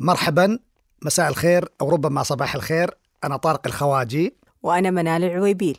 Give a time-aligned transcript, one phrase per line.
[0.00, 0.58] مرحبا
[1.02, 2.90] مساء الخير أو ربما صباح الخير.
[3.24, 4.34] أنا طارق الخواجي.
[4.62, 5.78] وأنا منال العويبيل.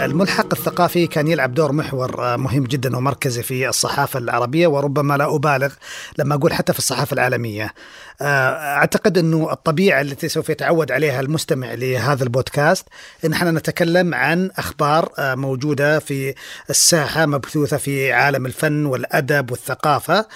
[0.00, 5.74] الملحق الثقافي كان يلعب دور محور مهم جدا ومركزي في الصحافة العربية وربما لا أبالغ
[6.18, 7.70] لما أقول حتى في الصحافة العالمية.
[8.22, 12.88] أعتقد أنه الطبيعة التي سوف يتعود عليها المستمع لهذا البودكاست
[13.24, 16.34] أن إحنا نتكلم عن أخبار موجودة في
[16.70, 20.26] الساحة مبثوثة في عالم الفن والأدب والثقافة.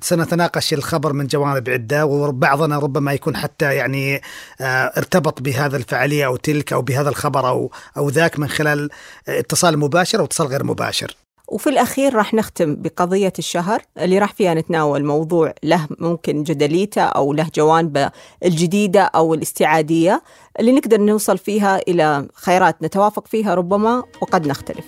[0.00, 4.22] سنتناقش الخبر من جوانب عدة وبعضنا ربما يكون حتى يعني
[4.60, 8.90] ارتبط بهذا الفعالية أو تلك أو بهذا الخبر أو أو ذاك من خلال
[9.28, 11.23] اتصال مباشر أو اتصال غير مباشر.
[11.48, 17.32] وفي الأخير راح نختم بقضية الشهر اللي راح فيها نتناول موضوع له ممكن جدليته أو
[17.32, 18.10] له جوانبه
[18.44, 20.22] الجديدة أو الاستعادية
[20.60, 24.84] اللي نقدر نوصل فيها إلى خيرات نتوافق فيها ربما وقد نختلف.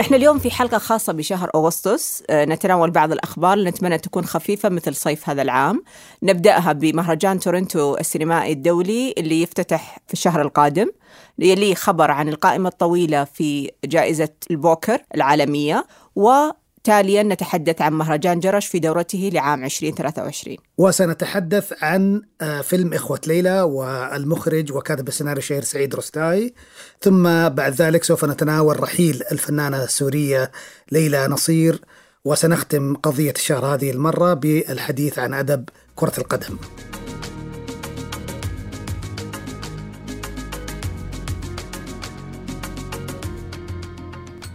[0.00, 4.94] إحنا اليوم في حلقة خاصة بشهر أغسطس نتناول بعض الأخبار اللي نتمنى تكون خفيفة مثل
[4.94, 5.82] صيف هذا العام.
[6.22, 10.86] نبدأها بمهرجان تورنتو السينمائي الدولي اللي يفتتح في الشهر القادم.
[11.42, 16.30] يليه خبر عن القائمة الطويلة في جائزة البوكر العالمية و
[16.84, 22.22] تاليا نتحدث عن مهرجان جرش في دورته لعام 2023 وسنتحدث عن
[22.62, 26.54] فيلم إخوة ليلى والمخرج وكاتب السيناريو شهير سعيد رستاي.
[27.00, 30.50] ثم بعد ذلك سوف نتناول رحيل الفنانة السورية
[30.92, 31.80] ليلى نصير
[32.24, 36.56] وسنختم قضية الشهر هذه المرة بالحديث عن أدب كرة القدم.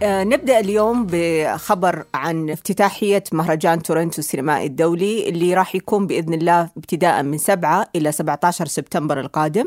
[0.02, 7.22] نبدأ اليوم بخبر عن افتتاحية مهرجان تورنتو السينمائي الدولي اللي راح يكون بإذن الله ابتداء
[7.22, 9.64] من 7 إلى 17 سبتمبر القادم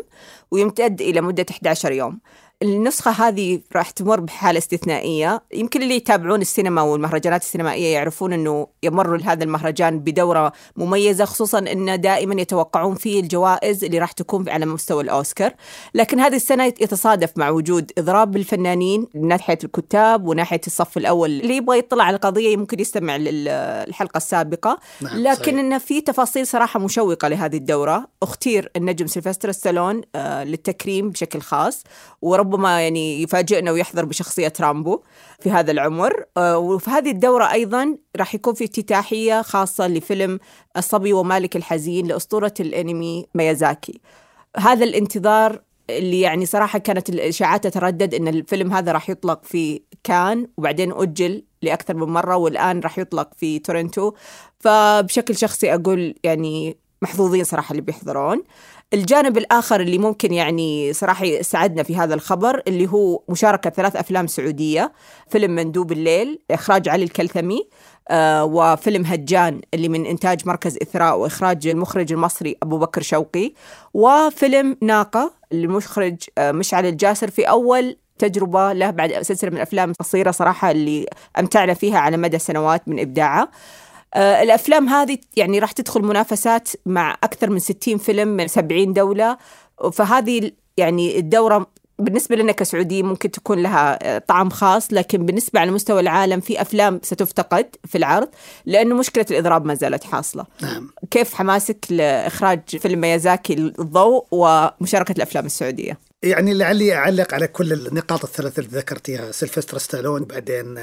[0.51, 2.19] ويمتد إلى مدة 11 يوم.
[2.63, 5.41] النسخة هذه راح تمر بحالة استثنائية.
[5.53, 11.95] يمكن اللي يتابعون السينما والمهرجانات السينمائية يعرفون أنه يمر هذا المهرجان بدورة مميزة خصوصا أنه
[11.95, 15.53] دائما يتوقعون فيه الجوائز اللي راح تكون على مستوى الأوسكار.
[15.93, 21.29] لكن هذه السنة يتصادف مع وجود إضراب بالفنانين من ناحية الكتاب وناحية الصف الأول.
[21.29, 24.79] اللي يبغى يطلع على القضية ممكن يستمع للحلقة السابقة.
[25.01, 28.07] نعم لكن أنه في تفاصيل صراحة مشوقة لهذه الدورة.
[28.23, 31.83] أختير النجم سيلفستر ستالون للتكريم بشكل خاص.
[32.21, 35.01] ورب ربما يعني يفاجئنا ويحضر بشخصية رامبو
[35.39, 36.25] في هذا العمر.
[36.37, 40.39] وفي هذه الدورة أيضا راح يكون في افتتاحية خاصة لفيلم
[40.77, 44.01] الصبي ومالك الحزين لأسطورة الأنمي ميازاكي.
[44.57, 50.47] هذا الانتظار اللي يعني صراحة كانت الإشاعات تتردد أن الفيلم هذا راح يطلق في كان
[50.57, 54.13] وبعدين أجل لأكثر من مرة والآن راح يطلق في تورنتو.
[54.59, 58.43] فبشكل شخصي أقول يعني محظوظين صراحة اللي بيحضرون.
[58.93, 64.27] الجانب الآخر اللي ممكن يعني صراحة يسعدنا في هذا الخبر اللي هو مشاركة ثلاث أفلام
[64.27, 64.91] سعودية
[65.29, 67.67] فيلم مندوب الليل إخراج علي الكلثمي
[68.09, 73.53] آه وفيلم هجان اللي من إنتاج مركز إثراء وإخراج المخرج المصري أبو بكر شوقي
[73.93, 80.31] وفيلم ناقة للمخرج آه مشعل الجاسر في أول تجربة له بعد سلسلة من الأفلام القصيرة
[80.31, 81.05] صراحة اللي
[81.39, 83.49] أمتعنا فيها على مدى سنوات من إبداعه.
[84.13, 89.37] آه الأفلام هذه يعني راح تدخل منافسات مع أكثر من 60 فيلم من 70 دولة
[89.91, 91.67] فهذه يعني الدورة
[92.01, 96.99] بالنسبة لنا كسعوديين ممكن تكون لها طعم خاص لكن بالنسبة على مستوى العالم في أفلام
[97.03, 98.29] ستفتقد في العرض
[98.65, 100.89] لأنه مشكلة الإضراب ما زالت حاصلة نعم.
[101.11, 108.23] كيف حماسك لإخراج فيلم ميازاكي الضوء ومشاركة الأفلام السعودية؟ يعني لعلي أعلق على كل النقاط
[108.23, 110.79] الثلاث اللي ذكرتيها سيلفستر ستالون بعدين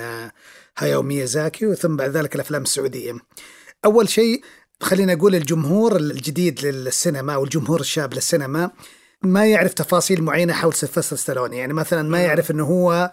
[0.79, 3.13] هاياو ميازاكي وثم بعد ذلك الأفلام السعودية.
[3.85, 4.43] أول شيء
[4.81, 8.71] خلينا أقول الجمهور الجديد للسينما أو الجمهور الشاب للسينما
[9.23, 11.53] ما يعرف تفاصيل معينة حول سيلفستر ستالون.
[11.53, 13.13] يعني مثلا ما يعرف أنه هو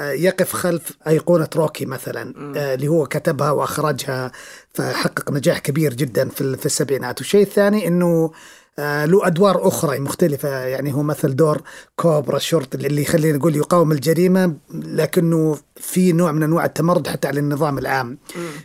[0.00, 2.34] يقف خلف أيقونة روكي مثلا
[2.74, 4.32] اللي هو كتبها وأخرجها
[4.74, 7.20] فحقق نجاح كبير جدا في السبعينات.
[7.20, 8.30] والشيء الثاني أنه آه
[8.78, 10.48] له أدوار أخرى مختلفة.
[10.48, 11.62] يعني هو مثل دور
[11.96, 17.40] كوبرا الشرطي اللي خلينا نقول يقاوم الجريمة لكنه في نوع من أنواع التمرد حتى على
[17.40, 18.18] النظام العام.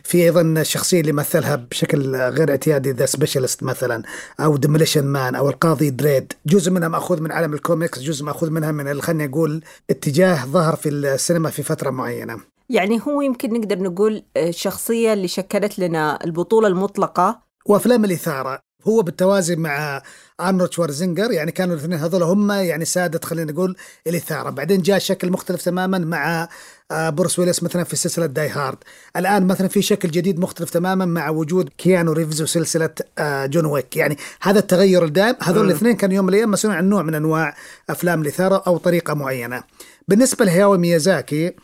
[0.04, 4.02] في أيضا الشخصيه اللي مثلها بشكل غير اعتيادي The Specialist مثلا
[4.40, 8.72] أو Demolition Man أو القاضي دريد جزء منها مأخوذ من عالم الكوميكس جزء مأخوذ منها
[8.72, 12.40] من خلينا نقول اتجاه ظهر في السينما في فترة معينة.
[12.70, 17.40] يعني هو يمكن نقدر نقول الشخصيه اللي شكلت لنا البطولة المطلقة.
[17.66, 18.69] وأفلام الإثارة.
[18.88, 20.02] هو بالتوازي مع
[20.40, 24.50] أرنولد شوارزنجر يعني كانوا الاثنين هذول هم يعني ساده خلينا نقول الإثارة.
[24.50, 26.48] بعدين جاء شكل مختلف تماما مع
[26.92, 28.78] بروس ويلس مثلا في سلسلة Die Hard
[29.16, 32.90] الآن مثلا في شكل جديد مختلف تماما مع وجود كيانو ريفز وسلسلة
[33.20, 33.96] جون ويك.
[33.96, 35.36] يعني هذا التغير الدائم.
[35.42, 37.56] هذول الاثنين كانوا يوم من الأيام مسؤولين عن نوع من أنواع
[37.90, 39.62] أفلام الإثارة أو طريقة معينة.
[40.08, 41.54] بالنسبة لهياو ميازاكي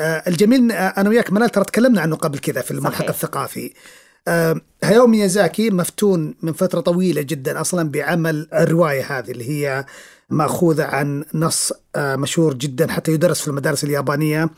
[0.00, 3.08] آه الجميل آه أنا وياك منال ترى تكلمنا عنه قبل كذا في الملحق صحيح.
[3.08, 3.72] الثقافي.
[4.28, 9.84] آه هاياو ميازاكي مفتون من فترة طويلة جدا أصلا بعمل الرواية هذه اللي هي
[10.30, 14.50] مأخوذة عن نص آه مشهور جدا حتى يدرس في المدارس اليابانية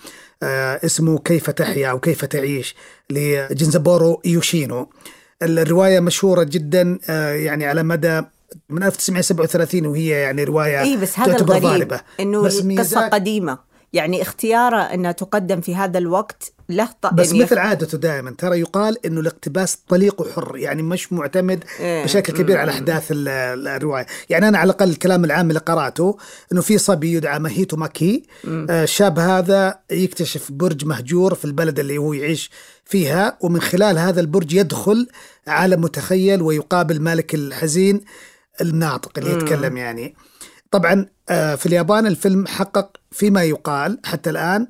[0.43, 2.75] آه اسمه كيف تحيا أو كيف تعيش
[3.11, 4.89] لجنزابورو يوشينو
[5.43, 8.23] الرواية مشهورة جدا آه يعني على مدى
[8.69, 12.01] من 1937 وهي يعني رواية اي بس هذا تعتبر الغريب ظالمة.
[12.21, 13.59] إنه ميازاكي- قديمة
[13.93, 17.07] يعني اختياره انها تقدم في هذا الوقت له ط...
[17.15, 18.31] بس يعني مثل عادته دائما.
[18.39, 22.05] ترى يقال إنه الاقتباس طليق وحر يعني مش معتمد إيه.
[22.05, 26.17] بشكل كبير على أحداث ال- ال- الرواية، يعني أنا على الأقل الكلام العام اللي قرأته
[26.53, 28.23] إنه في صبي يدعى ماهيتو ماكي.
[28.49, 32.51] آه، الشاب هذا يكتشف برج مهجور في البلد اللي هو يعيش
[32.85, 35.09] فيها ومن خلال هذا البرج يدخل
[35.47, 38.01] عالم متخيل ويقابل مالك الحزين
[38.61, 40.15] الناطق اللي يتكلم يعني.
[40.71, 44.67] طبعا آه، في اليابان الفيلم حقق فيما يقال حتى الآن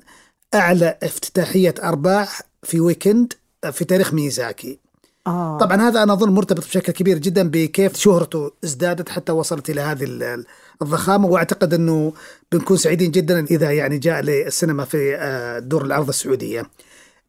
[0.53, 3.33] أعلى افتتاحية أرباح في ويكند
[3.63, 4.79] آه، في تاريخ ميزاكي
[5.27, 5.57] آه.
[5.57, 10.03] طبعا هذا أنا أظن مرتبط بشكل كبير جدا بكيف شهرته ازدادت حتى وصلت إلى هذه
[10.03, 10.45] ال-
[10.81, 12.13] الضخامة وأعتقد أنه
[12.51, 16.65] بنكون سعيدين جدا إذا يعني جاء للسينما في آه، دور العرض السعودية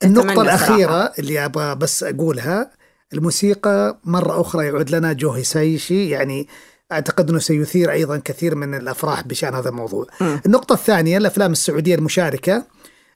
[0.05, 1.13] النقطة الأخيرة صراحة.
[1.19, 2.71] اللي أبغى بس أقولها
[3.13, 6.49] الموسيقى مرة أخرى يعود لنا جو هيسايشي يعني
[6.93, 10.07] أعتقد أنه سيثير أيضا كثير من الأفراح بشأن هذا الموضوع
[10.47, 12.65] النقطة الثانية الأفلام السعودية المشاركة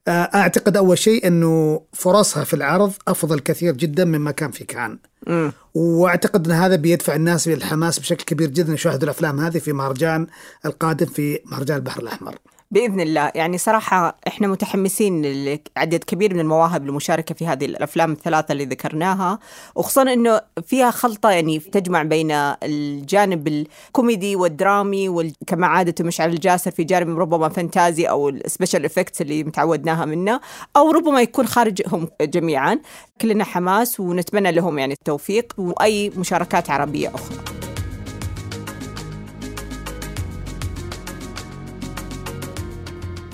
[0.08, 4.98] آه، أعتقد أول شيء أنه فرصها في العرض أفضل كثير جدا مما كان في كان
[5.26, 5.52] مم.
[5.74, 10.26] وأعتقد إن هذا بيدفع الناس للحماس بشكل كبير جدا يشاهدوا الأفلام هذه في مهرجان
[10.66, 12.34] القادم في مهرجان البحر الأحمر.
[12.70, 13.32] بإذن الله.
[13.34, 19.38] يعني صراحة إحنا متحمسين لعدد كبير من المواهب للمشاركه في هذه الأفلام الثلاثة اللي ذكرناها
[19.74, 22.30] وخصوصا إنه فيها خلطة يعني تجمع بين
[22.62, 25.32] الجانب الكوميدي والدرامي وال...
[25.46, 30.40] كما عادته مشعل الجاسر في جانب ربما فانتازي أو ال special effects اللي متعودناها منه
[30.76, 32.78] أو ربما يكون خارجهم جميعا.
[33.20, 37.65] كلنا حماس ونتمنى لهم يعني التوفيق وأي مشاركات عربية أخرى.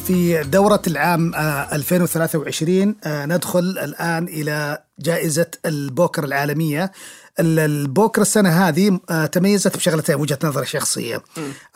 [0.07, 6.93] في دورة العام آه، 2023 آه، ندخل الآن إلى جائزة البوكر العالمية.
[7.41, 11.23] ال- البوكر السنة هذه آه، تميزت بشغلتين وجهة نظري الشخصية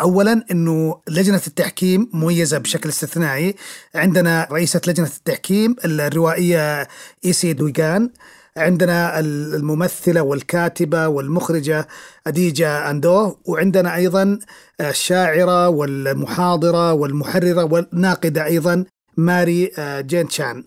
[0.00, 3.54] أولا أنه لجنة التحكيم مميزة بشكل استثنائي.
[3.94, 6.88] عندنا رئيسة لجنة التحكيم الروائية
[7.24, 8.10] إيسي دويغان.
[8.56, 11.88] عندنا الممثلة والكاتبة والمخرجة
[12.26, 14.38] أديجا أندوه وعندنا أيضا
[14.80, 18.84] الشاعرة والمحاضرة والمحررة والناقدة أيضا
[19.16, 20.64] ماري آه، جين تشان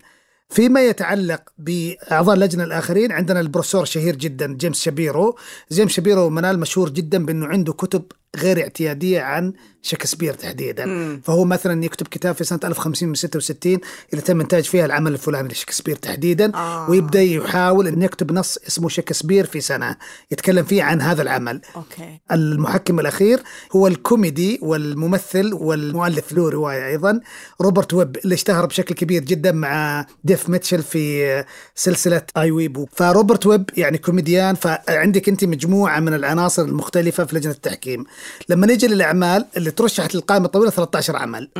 [0.48, 5.36] فيما يتعلق بأعضاء اللجنة الآخرين عندنا البروفيسور شهير جدا جيمس شابيرو.
[5.72, 8.04] جيمس شابيرو منال مشهور جدا بأنه عنده كتب
[8.36, 10.86] غير اعتيادية عن شكسبير تحديدا.
[10.86, 11.20] مم.
[11.24, 13.78] فهو مثلا يكتب كتاب في سنة 1566
[14.12, 16.90] اللي تم إنتاج فيها العمل الفلاني لشكسبير تحديدا آه.
[16.90, 19.96] ويبدأ يحاول أن يكتب نص اسمه شكسبير في سنة
[20.30, 21.60] يتكلم فيه عن هذا العمل.
[21.76, 22.20] Okay.
[22.32, 23.40] المحكم الأخير
[23.76, 27.20] هو الكوميدي والممثل والمؤلف له رواية أيضا
[27.60, 31.44] روبرت ويب اللي اشتهر بشكل كبير جدا مع ديفيد ميتشل في
[31.74, 37.52] سلسلة آي ويبو فروبرت ويب يعني كوميديان فعندك أنت مجموعة من العناصر المختلفة في لجنة
[37.52, 38.04] التحكيم.
[38.48, 41.50] لما نيجي للأعمال اللي ترشحت للقائمة الطويلة 13 عمل.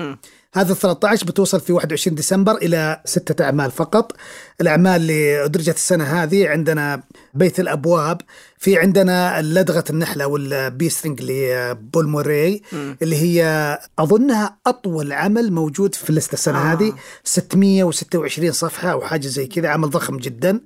[0.54, 4.12] هذا ال 13 بتوصل في 21 ديسمبر إلى ستة أعمال فقط.
[4.60, 7.02] الأعمال اللي أدرجت السنة هذه عندنا
[7.34, 8.20] بيت الأبواب،
[8.58, 12.62] في عندنا لدغة النحلة والبيسترنج لبول موري
[13.02, 16.58] اللي هي أظنها أطول عمل موجود في اللسته السنة.
[16.58, 16.72] آه.
[16.72, 16.92] هذه
[17.24, 20.60] 626 صفحة أو حاجة زي كذا عمل ضخم جدا.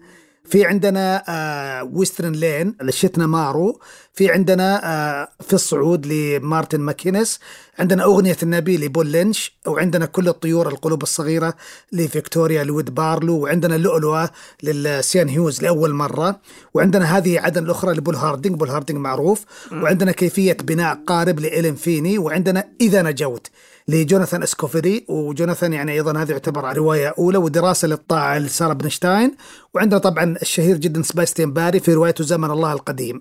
[0.45, 3.81] في عندنا آه Western Lane لشيتنا مارو.
[4.13, 7.41] في عندنا آه في الصعود لمارتن ماكينس.
[7.79, 9.57] عندنا أغنية النبي لبول لينش.
[9.67, 11.55] وعندنا كل الطيور القلوب الصغيرة
[11.93, 13.39] لفيكتوريا لويد بارلو.
[13.39, 14.31] وعندنا اللؤلؤة
[14.62, 16.41] لسيان هيوز لأول مرة.
[16.75, 18.57] وعندنا هذه عدن الأخرى لبول هاردينج.
[18.57, 19.45] بول هاردينج معروف.
[19.73, 22.19] وعندنا كيفية بناء قارب لإلين فيني.
[22.19, 23.51] وعندنا إذا نجوت.
[23.88, 29.37] لجوناثان اسكوفيري وجوناثان يعني أيضا هذه يعتبر رواية أولى ودراسة للطاعة لسارة بنشتاين.
[29.75, 33.21] وعندنا طبعا الشهير جدا سباستيان باري في روايته زمن الله القديم.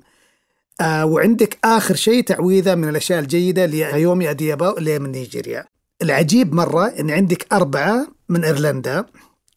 [0.81, 5.65] آه وعندك آخر شيء تعويذة من الأشياء الجيدة لأيوبامي أديبايو اللي من نيجيريا.
[6.01, 9.05] العجيب مرة إن عندك أربعة من إيرلندا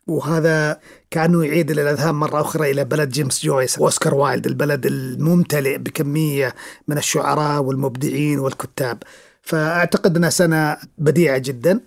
[0.07, 6.55] وهذا كأنه يعيد الاذهان مرة أخرى إلى بلد جيمس جويس واوسكار وايلد البلد الممتلئ بكمية
[6.89, 9.03] من الشعراء والمبدعين والكتاب.
[9.47, 11.81] فأعتقد أنها سنة بديعة جدا.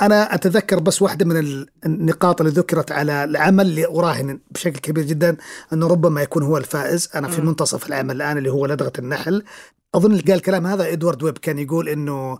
[0.00, 5.36] أنا أتذكر بس واحدة من النقاط اللي ذكرت على العمل اللي أراهن بشكل كبير جدا
[5.72, 7.08] انه ربما يكون هو الفائز.
[7.14, 9.44] أنا في منتصف العمل الآن اللي هو لدغة النحل.
[9.94, 12.38] أظن اللي قال الكلام هذا إدوارد ويب كان يقول إنه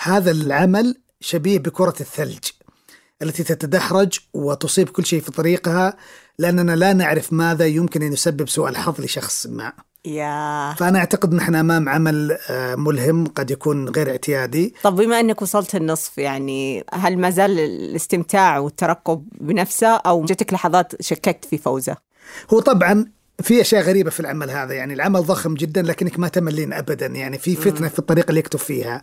[0.00, 2.44] هذا العمل شبيه بكرة الثلج
[3.22, 5.96] التي تتدحرج وتصيب كل شيء في طريقها
[6.38, 9.72] لأننا لا نعرف ماذا يمكن أن يسبب سوء الحظ لشخص ما.
[10.06, 10.74] يا.
[10.78, 14.74] فأنا أعتقد نحن أمام عمل آه، ملهم قد يكون غير اعتيادي.
[14.82, 21.02] طب بما أنك وصلت النصف يعني هل ما زال الاستمتاع والترقب بنفسه أو جتك لحظات
[21.02, 21.96] شككت في فوزه؟
[22.52, 23.06] هو طبعا
[23.42, 27.38] في أشياء غريبة في العمل هذا يعني العمل ضخم جدا لكنك ما تملين ابدا يعني
[27.38, 29.02] في فتنة في الطريقة اللي يكتب فيها.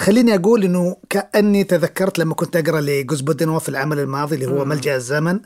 [0.00, 4.96] خليني أقول إنه كأني تذكرت لما كنت أقرأ لجوز بودنوف العمل الماضي اللي هو ملجأ
[4.96, 5.40] الزمن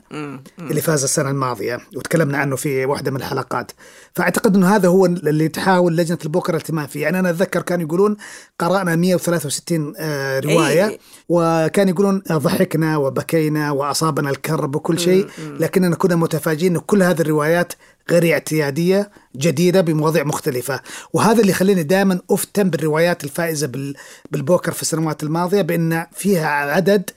[0.59, 3.71] اللي فاز السنة الماضية وتكلمنا عنه في واحدة من الحلقات.
[4.13, 8.17] فأعتقد إنه هذا هو اللي تحاول لجنة البوكر الاهتمام فيه يعني أنا أتذكر كانوا يقولون
[8.59, 10.99] قرأنا 163 آه، رواية أي.
[11.29, 15.27] وكانوا يقولون ضحكنا وبكينا وأصابنا الكرب وكل شيء
[15.59, 17.73] لكننا كنا متفاجئين إنه كل هذه الروايات
[18.11, 20.79] غير اعتيادية جديدة بمواضيع مختلفة.
[21.13, 23.95] وهذا اللي يخليني دائما أفتن بالروايات الفائزة بال-
[24.31, 27.09] بالبوكر في السنوات الماضية بأن فيها عدد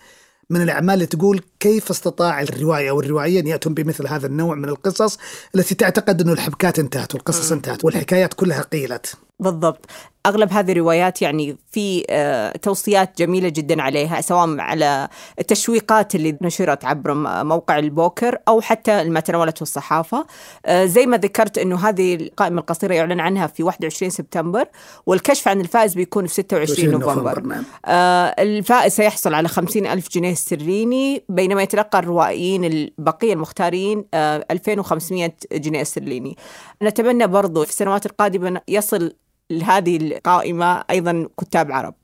[0.51, 5.19] من الأعمال اللي تقول كيف استطاع الرواية أو الروائيين يأتون بمثل هذا النوع من القصص
[5.55, 9.87] التي تعتقد انه الحبكات انتهت والقصص انتهت والحكايات كلها قيلت؟ بالضبط.
[10.27, 16.85] أغلب هذه الروايات يعني في آه، توصيات جميلة جدا عليها سواء على التشويقات اللي نشرت
[16.85, 20.27] عبر موقع البوكر أو حتى ما تناولته الصحافه
[20.67, 24.65] آه، زي ما ذكرت إنه هذه القائمة القصيرة يعلن عنها في 21 سبتمبر
[25.07, 27.41] والكشف عن الفائز بيكون في 26 نوفمبر.
[27.41, 27.65] نعم.
[27.87, 35.33] آه، الفائز سيحصل على 50 ألف جنيه استرليني بينما يتلقى الروائيين البقية المختارين آه، 2500
[35.53, 36.37] جنيه استرليني.
[36.83, 39.13] نتمنى برضو في السنوات القادمة يصل
[39.51, 41.95] لهذه القائمة أيضا كتاب عرب.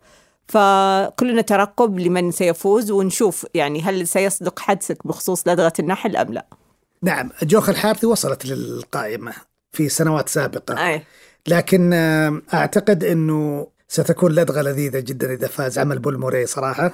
[0.48, 6.46] فكلنا ترقب لمن سيفوز ونشوف يعني هل سيصدق حدسك بخصوص لدغة النحل أم لا.
[7.02, 9.32] نعم جوخ الحارثي وصلت للقائمة
[9.72, 10.88] في سنوات سابقة.
[10.88, 11.02] أي.
[11.46, 16.92] لكن آه، أعتقد إنه ستكون لدغه لذيذة جدا إذا فاز عمل بول موري صراحة.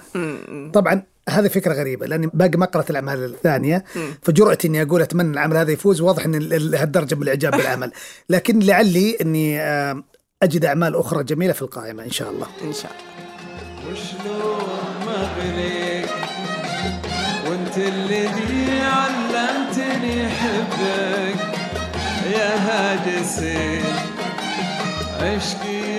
[0.72, 3.84] طبعا هذه فكرة غريبة لاني باقي ما قرأت الأعمال الثانية
[4.22, 7.92] فجرأتي إني أقول أتمنى العمل هذا يفوز واضح إن ال- ال- هالدرجة من الإعجاب بالعمل.
[8.30, 10.02] لكن لعلي إني آه،
[10.42, 12.46] أجد أعمال أخرى جميلة في القائمة إن شاء الله.
[12.64, 13.92] إن شاء الله.
[13.92, 14.60] وشلون
[15.06, 15.30] ما
[17.50, 21.40] وأنت الذي علمتني حبك
[22.32, 23.80] يا هاجسي
[25.20, 25.89] عشقي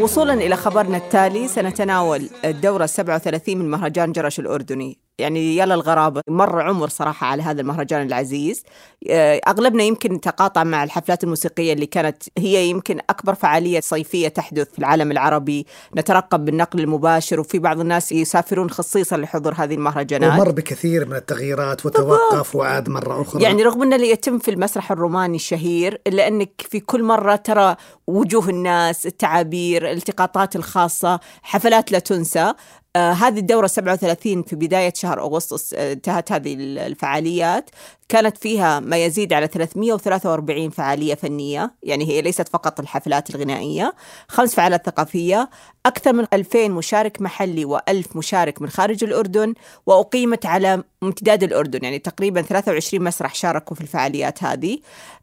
[0.00, 5.05] وصولا إلى خبرنا التالي سنتناول الدورة السبعة وثلاثين من مهرجان جرش الأردني.
[5.18, 8.62] يعني يلا الغرابة مر عمر صراحة على هذا المهرجان العزيز.
[9.10, 14.72] آه، أغلبنا يمكن تقاطع مع الحفلات الموسيقية اللي كانت هي يمكن أكبر فعالية صيفية تحدث
[14.72, 15.66] في العالم العربي.
[15.96, 20.32] نترقب بالنقل المباشر وفي بعض الناس يسافرون خصيصا لحضور هذه المهرجانات.
[20.32, 23.42] ومر بكثير من التغييرات وتوقف وعاد مرة أخرى.
[23.42, 27.76] يعني رغم أن اللي يتم في المسرح الروماني الشهير إلا أنك في كل مرة ترى
[28.06, 32.54] وجوه الناس التعابير الالتقاطات الخاصة حفلات لا تنسى.
[32.96, 37.70] آه هذه الدورة 37 في بداية شهر أغسطس آه، انتهت هذه ال- الفعاليات.
[38.08, 43.94] كانت فيها ما يزيد على 343 فعالية فنية يعني هي ليست فقط الحفلات الغنائية
[44.28, 45.50] خمس فعاليات ثقافية
[45.86, 49.54] أكثر من 2000 مشارك محلي و1000 مشارك من خارج الأردن
[49.86, 54.78] وأقيمت على امتداد الأردن يعني تقريبا 23 مسرح شاركوا في الفعاليات هذه.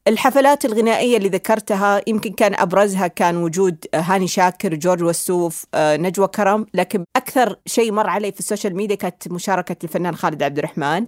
[0.07, 6.27] الحفلات الغنائية اللي ذكرتها يمكن كان أبرزها كان وجود هاني شاكر جورج وسوف آه، نجوى
[6.27, 11.05] كرم لكن أكثر شيء مر علي في السوشيال ميديا كانت مشاركة الفنان خالد عبد الرحمن.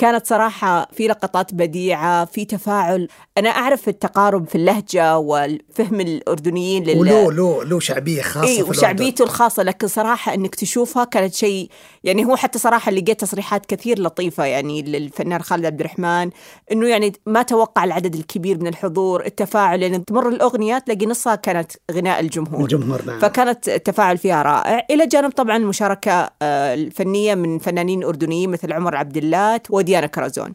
[0.00, 3.08] كانت صراحة في لقطات بديعة في تفاعل.
[3.38, 6.98] أنا أعرف التقارب في اللهجة والفهم الأردنيين لل...
[6.98, 8.70] ولو لو خاصة إي في الأردن.
[8.70, 9.62] وشعبيته الخاصة.
[9.62, 11.70] لكن صراحة إنك تشوفها كانت شيء
[12.04, 16.30] يعني هو حتى صراحة لقيت تصريحات كثير لطيفة يعني للفنان خالد عبد الرحمن
[16.72, 19.82] إنه يعني ما توقع العدد الكبير من الحضور التفاعل.
[19.82, 22.60] يعني تمر الأغنية تلاقي نصها كانت غناء الجمهور.
[22.60, 23.18] الجمهور نعم.
[23.18, 24.86] فكانت التفاعل فيها رائع.
[24.90, 30.54] إلى جانب طبعا المشاركه آه، الفنية من فنانين أردنيين مثل عمر عبد اللات وديانا كرزون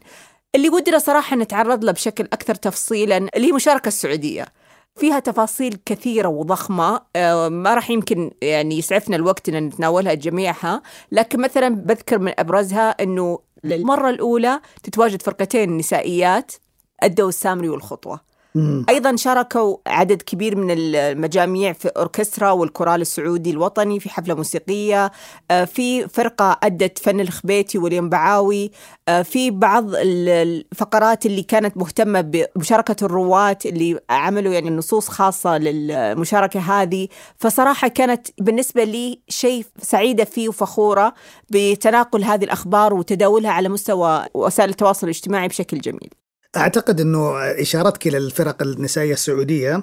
[0.54, 4.46] اللي ودنا صراحة نتعرض له بشكل أكثر تفصيلا اللي هي المشاركه السعودية.
[4.96, 11.40] فيها تفاصيل كثيرة وضخمة آه، ما راح يمكن يعني يسعفنا الوقت أن نتناولها جميعها لكن
[11.40, 16.52] مثلا بذكر من أبرزها أنه للمرة الأولى تتواجد فرقتين نسائيات
[17.02, 18.20] الدو السامري والخطوة.
[18.88, 25.12] أيضا شاركوا عدد كبير من المجاميع في أوركسترا والكورال السعودي الوطني في حفلة موسيقية
[25.50, 28.70] آه، في فرقة أدت فن الخبيتي والينبعاوي
[29.08, 35.58] آه، في بعض ال- الفقرات اللي كانت مهتمة بمشاركة الرواه اللي عملوا يعني نصوص خاصة
[35.58, 37.08] للمشاركة هذه.
[37.38, 41.14] فصراحة كانت بالنسبة لي شيء سعيدة فيه وفخورة
[41.50, 46.10] بتناقل هذه الأخبار وتداولها على مستوى وسائل التواصل الاجتماعي بشكل جميل.
[46.56, 49.82] أعتقد إنه إشارتك إلى الفرق النسائية السعودية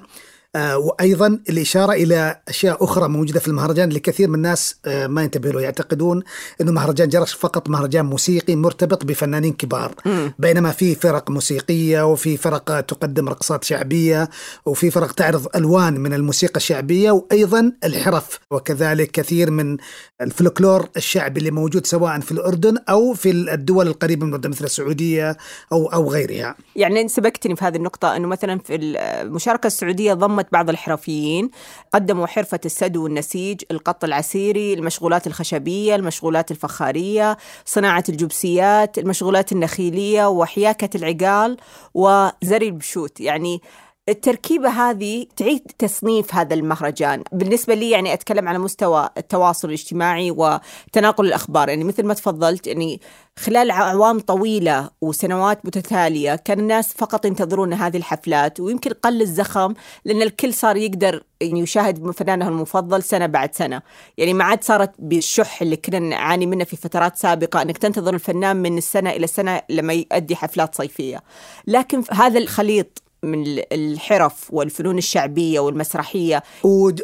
[0.56, 5.50] وأيضا الإشارة إلى أشياء أخرى موجودة في المهرجان اللي كثير من الناس آه، ما ينتبه
[5.50, 6.22] له يعتقدون
[6.60, 9.94] إنه مهرجان جرش فقط مهرجان موسيقي مرتبط بفنانين كبار.
[10.38, 14.28] بينما في فرق موسيقية وفي فرق تقدم رقصات شعبية
[14.66, 18.38] وفي فرق تعرض ألوان من الموسيقى الشعبية وأيضا الحرف.
[18.50, 19.76] وكذلك كثير من
[20.20, 25.36] الفلكلور الشعبي اللي موجود سواء في الأردن أو في الدول القريبة من الأردن مثل السعودية
[25.72, 26.56] أو أو غيرها.
[26.76, 31.50] يعني سبقتني في هذه النقطة أنه مثلا في المشاركة السعودية ضمت بعض الحرفيين.
[31.92, 40.96] قدموا حرفة السدو والنسيج القط العسيري المشغولات الخشبية المشغولات الفخارية صناعة الجبسيات المشغولات النخيلية وحياكة
[40.96, 41.56] العقال
[41.94, 43.20] وزري البشوت.
[43.20, 43.62] يعني
[44.08, 47.22] التركيبة هذه تعيد تصنيف هذا المهرجان.
[47.32, 51.68] بالنسبة لي يعني أتكلم على مستوى التواصل الاجتماعي وتناقل الأخبار.
[51.68, 53.00] يعني مثل ما تفضلت يعني
[53.38, 60.22] خلال أعوام طويلة وسنوات متتالية كان الناس فقط ينتظرون هذه الحفلات ويمكن قل الزخم لأن
[60.22, 63.82] الكل صار يقدر يعني يشاهد فنانه المفضل سنة بعد سنة.
[64.18, 68.56] يعني ما عاد صارت بالشح اللي كنا نعاني منه في فترات سابقة أنك تنتظر الفنان
[68.56, 71.22] من السنة إلى السنة لما يؤدي حفلات صيفية.
[71.66, 76.42] لكن هذا الخليط من الحرف والفنون الشعبية والمسرحية.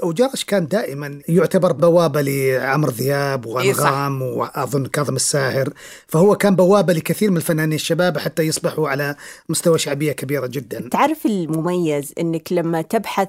[0.03, 5.73] وجرش كان دائما يعتبر بوابة لعمرو ذياب وأنغام إيه وأظن كاظم الساهر.
[6.09, 9.17] فهو كان بوابة لكثير من الفنانين الشباب حتى يصبحوا على
[9.49, 10.89] مستوى شعبية كبيرة جدا.
[10.89, 13.29] تعرف المميز؟ أنك لما تبحث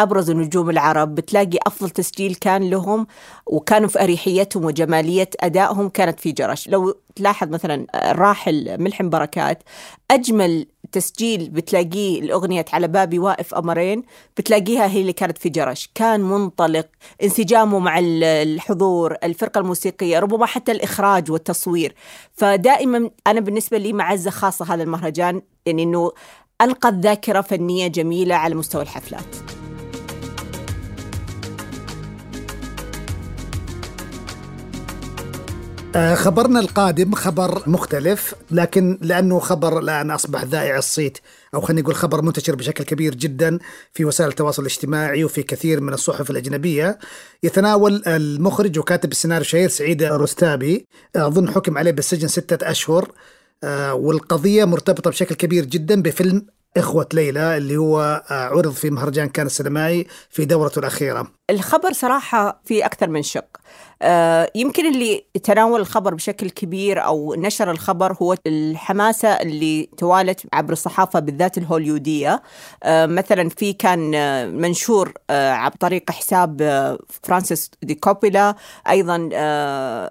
[0.00, 3.06] أبرز نجوم العرب بتلاقي أفضل تسجيل كان لهم
[3.46, 9.62] وكانوا في أريحيتهم وجمالية أدائهم كانت في جرش لو تلاحظ مثلا الراحل ملحم بركات
[10.10, 14.02] أجمل تسجيل بتلاقيه الأغنية على بابي واقف أمرين
[14.36, 15.90] بتلاقيها هي اللي كانت في جرش.
[15.94, 16.86] كان منطلق
[17.22, 21.94] انسجامه مع الحضور الفرقة الموسيقية ربما حتى الإخراج والتصوير.
[22.32, 26.12] فدائما أنا بالنسبة لي معزة خاصة هذا المهرجان يعني أنه
[26.62, 29.61] ألقى ذاكرة فنية جميلة على مستوى الحفلات.
[35.96, 41.18] خبرنا القادم خبر مختلف لكن لأنه خبر الآن أصبح ذائع الصيت
[41.54, 43.58] أو خلينا نقول خبر منتشر بشكل كبير جدا
[43.92, 46.98] في وسائل التواصل الاجتماعي وفي كثير من الصحف الأجنبية.
[47.42, 50.86] يتناول المخرج وكاتب السيناريو الشهير سعيد رستابي
[51.16, 53.08] أظن حكم عليه بالسجن ستة أشهر
[53.64, 59.28] آه، والقضية مرتبطة بشكل كبير جدا بفيلم إخوة ليلى اللي هو آه، عرض في مهرجان
[59.28, 61.32] كان السينمائي في دورته الأخيرة.
[61.50, 63.44] الخبر صراحة في أكثر من شق.
[63.46, 63.91] آه،
[64.54, 71.20] يمكن اللي تناول الخبر بشكل كبير أو نشر الخبر هو الحماسة اللي توالت عبر الصحافة
[71.20, 72.42] بالذات الهوليودية.
[72.82, 76.62] آه، مثلا في كان آه، منشور عن طريق حساب
[77.22, 78.54] فرانسيس دي كوبيلا
[78.88, 79.16] أيضا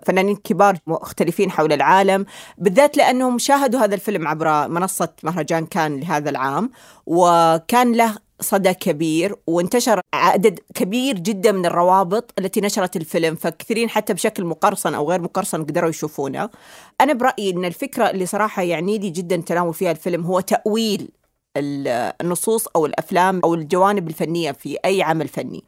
[0.06, 2.26] فنانين كبار مختلفين حول العالم
[2.58, 6.70] بالذات لأنهم شاهدوا هذا الفيلم عبر منصة مهرجان كان لهذا العام
[7.06, 14.14] وكان له صدى كبير وانتشر عدد كبير جدا من الروابط التي نشرت الفيلم فكثيرين حتى
[14.14, 16.50] بشكل مقرصن أو غير مقرصن قدروا يشوفونه.
[17.02, 21.10] أنا برأيي إن الفكرة اللي صراحة يعني لي جدا تناول فيها الفيلم هو تأويل
[21.58, 25.64] النصوص أو الأفلام أو الجوانب الفنية في أي عمل فني.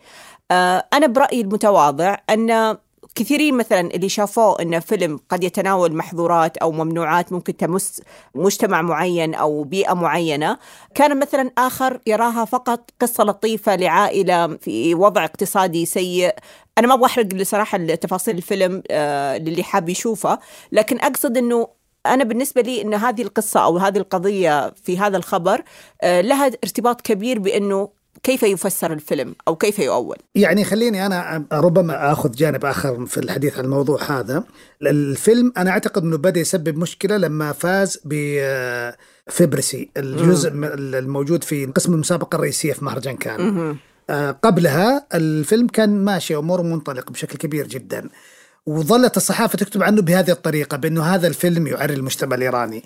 [0.52, 2.78] آه، أنا برأيي المتواضع إن
[3.16, 8.02] كثيرين مثلا اللي شافوه إنه فيلم قد يتناول محظورات أو ممنوعات ممكن تمس
[8.36, 10.58] مجتمع معين أو بيئة معينة،
[10.96, 16.36] كان مثلا آخر يراها فقط قصة لطيفة لعائلة في وضع اقتصادي سيء،
[16.78, 20.40] أنا ما أبغى أحرق بصراحه تفاصيل الفيلم آه للي حاب يشوفه،
[20.72, 21.68] لكن أقصد إنه
[22.06, 25.64] أنا بالنسبة لي أن هذه القصة أو هذه القضية في هذا الخبر
[26.02, 27.90] آه، لها ارتباط كبير بأنه
[28.24, 33.58] كيف يفسر الفيلم أو كيف يؤول؟ يعني خليني أنا ربما آخذ جانب آخر في الحديث
[33.58, 34.44] عن الموضوع هذا.
[34.82, 38.14] الفيلم أنا أعتقد إنه بدأ يسبب مشكلة لما فاز ب
[39.30, 43.76] فيبرسي الجزء الموجود في قسم المسابقة الرئيسية في مهرجان كان.
[44.10, 48.10] آه، قبلها الفيلم كان ماشي اموره منطلق بشكل كبير جدا.
[48.66, 52.84] وظلت الصحافة تكتب عنه بهذه الطريقة بأنه هذا الفيلم يعري المجتمع الإيراني.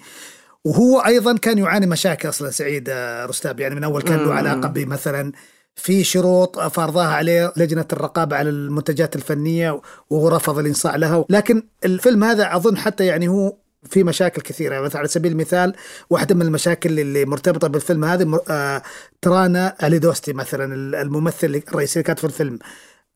[0.67, 3.59] وهو أيضا كان يعاني مشاكل أصلا سعيد آه، رستاب.
[3.59, 5.31] يعني من أول كان له علاقة بمثلا
[5.75, 11.25] في شروط فرضها عليه لجنة الرقابة على المنتجات الفنية وهو رفض الإنصاع لها.
[11.29, 13.55] لكن الفيلم هذا أظن حتى يعني هو
[13.89, 14.81] في مشاكل كثيرة.
[14.81, 15.73] مثلا على سبيل المثال
[16.09, 18.81] واحدة من المشاكل اللي مرتبطة بالفيلم هذا آه،
[19.21, 22.59] ترانا أليدوستي مثلا الممثل الرئيسي كانت في الفيلم.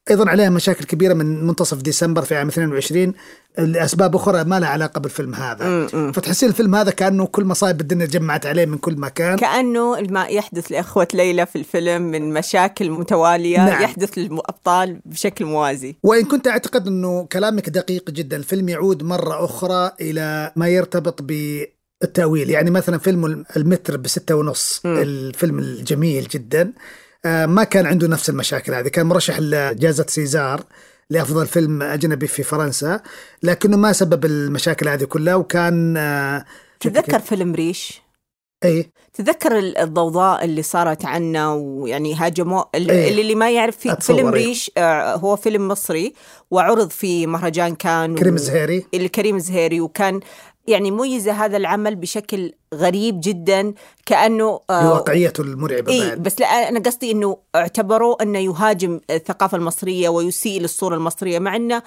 [0.09, 3.13] أيضا عليها مشاكل كبيرة من منتصف ديسمبر في عام 22
[3.57, 5.87] لأسباب أخرى ما لها علاقة بالفيلم هذا.
[6.11, 9.37] فتحسين الفيلم هذا كأنه كل مصايب الدنيا جمعت عليه من كل مكان.
[9.37, 13.83] كأنه ما يحدث لأخوة ليلى في الفيلم من مشاكل متوالية نعم.
[13.83, 15.95] يحدث للأبطال بشكل موازي.
[16.03, 21.61] وإن كنت أعتقد أنه كلامك دقيق جدا الفيلم يعود مرة أخرى إلى ما يرتبط ب
[22.03, 26.73] التأويل يعني مثلا فيلم المتر بستة ونص الفيلم الجميل جدا.
[27.25, 28.87] ما كان عنده نفس المشاكل هذه.
[28.87, 30.63] كان مرشح لجائزة سيزار
[31.09, 33.01] لأفضل فيلم أجنبي في فرنسا
[33.43, 36.45] لكنه ما سبب المشاكل هذه كلها وكان آه،
[36.79, 38.01] تتذكر فيلم ريش؟
[38.65, 42.81] أي تذكر ال- الضوضاء اللي صارت عنه ويعني هاجموا إيه.
[42.81, 44.33] اللي, اللي ما يعرف في فيلم إيه.
[44.33, 46.13] ريش آه، هو فيلم مصري
[46.51, 50.19] وعرض في مهرجان كان كريم الزهيري الكريم الزهيري وكان
[50.67, 53.73] يعني ميز هذا العمل بشكل غريب جدا
[54.05, 56.23] كأنه آه، بواقعيته المرعبة اي بعد.
[56.23, 61.81] بس لا أنا قصدي إنه اعتبروه إنه يهاجم الثقافة المصرية ويسيء للصورة المصرية مع إنه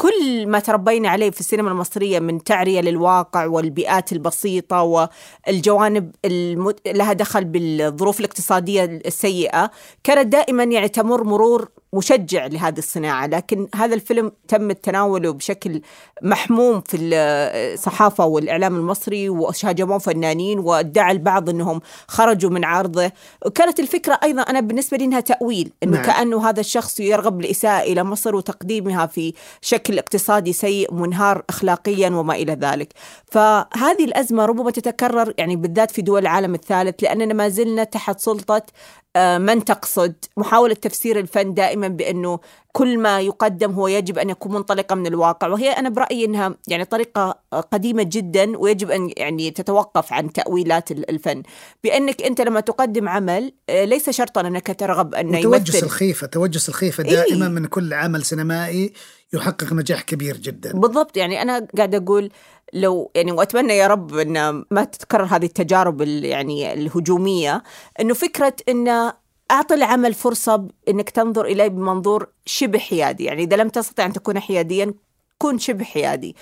[0.00, 6.88] كل ما تربينا عليه في السينما المصرية من تعرية للواقع والبيئات البسيطة والجوانب المت...
[6.88, 9.70] لها دخل بالظروف الاقتصادية السيئة
[10.04, 13.26] كانت دائما يعني تمر مرور مشجع لهذه الصناعة.
[13.26, 15.80] لكن هذا الفيلم تم تناوله بشكل
[16.22, 20.27] محموم في الصحافة والإعلام المصري وهاجموه فنانين
[20.58, 23.12] وادعى البعض أنهم خرجوا من عرضه
[23.46, 26.04] وكانت الفكرة أيضا أنا بالنسبة لي أنها تأويل أنه نعم.
[26.04, 32.34] كأنه هذا الشخص يرغب بالإساءة إلى مصر وتقديمها في شكل اقتصادي سيء منهار أخلاقيا وما
[32.34, 32.92] إلى ذلك
[33.26, 38.62] فهذه الأزمة ربما تتكرر يعني بالذات في دول العالم الثالث لأننا ما زلنا تحت سلطة
[38.62, 39.07] آه،
[39.38, 42.38] من تقصد؟ محاولة تفسير الفن دائما بأنه
[42.72, 45.48] كل ما يقدم هو يجب أن يكون منطلقا من الواقع.
[45.48, 47.38] وهي أنا برأيي أنها يعني طريقة
[47.72, 51.42] قديمة جدا ويجب أن يعني تتوقف عن تأويلات ال- الفن.
[51.84, 55.78] بأنك أنت لما تقدم عمل آه، ليس شرطا أنك ترغب أن يمثل.
[55.82, 57.10] الخيفة توجس الخيفة إيه.
[57.10, 58.92] دائما من كل عمل سينمائي
[59.32, 60.72] يحقق نجاح كبير جدا.
[60.72, 61.16] بالضبط.
[61.16, 62.30] يعني أنا قاعدة أقول
[62.72, 67.62] لو يعني وأتمنى يا رب إن ما تتكرر هذه التجارب ال- يعني الهجومية
[68.00, 69.12] إنه فكرة إن
[69.50, 73.24] أعطي العمل فرصة إنك تنظر إليه بمنظور شبه حيادي.
[73.24, 74.94] يعني إذا لم تستطع أن تكون حياديا
[75.38, 76.36] كن شبه حيادي.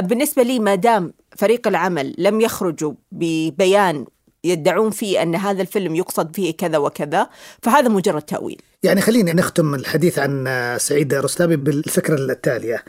[0.00, 4.06] بالنسبة لي ما دام فريق العمل لم يخرجوا ببيان
[4.44, 7.28] يدعون فيه أن هذا الفيلم يقصد فيه كذا وكذا
[7.62, 8.62] فهذا مجرد تأويل.
[8.82, 10.46] يعني خليني نختم الحديث عن
[10.80, 12.84] سعيد رستامي بالفكرة التالية.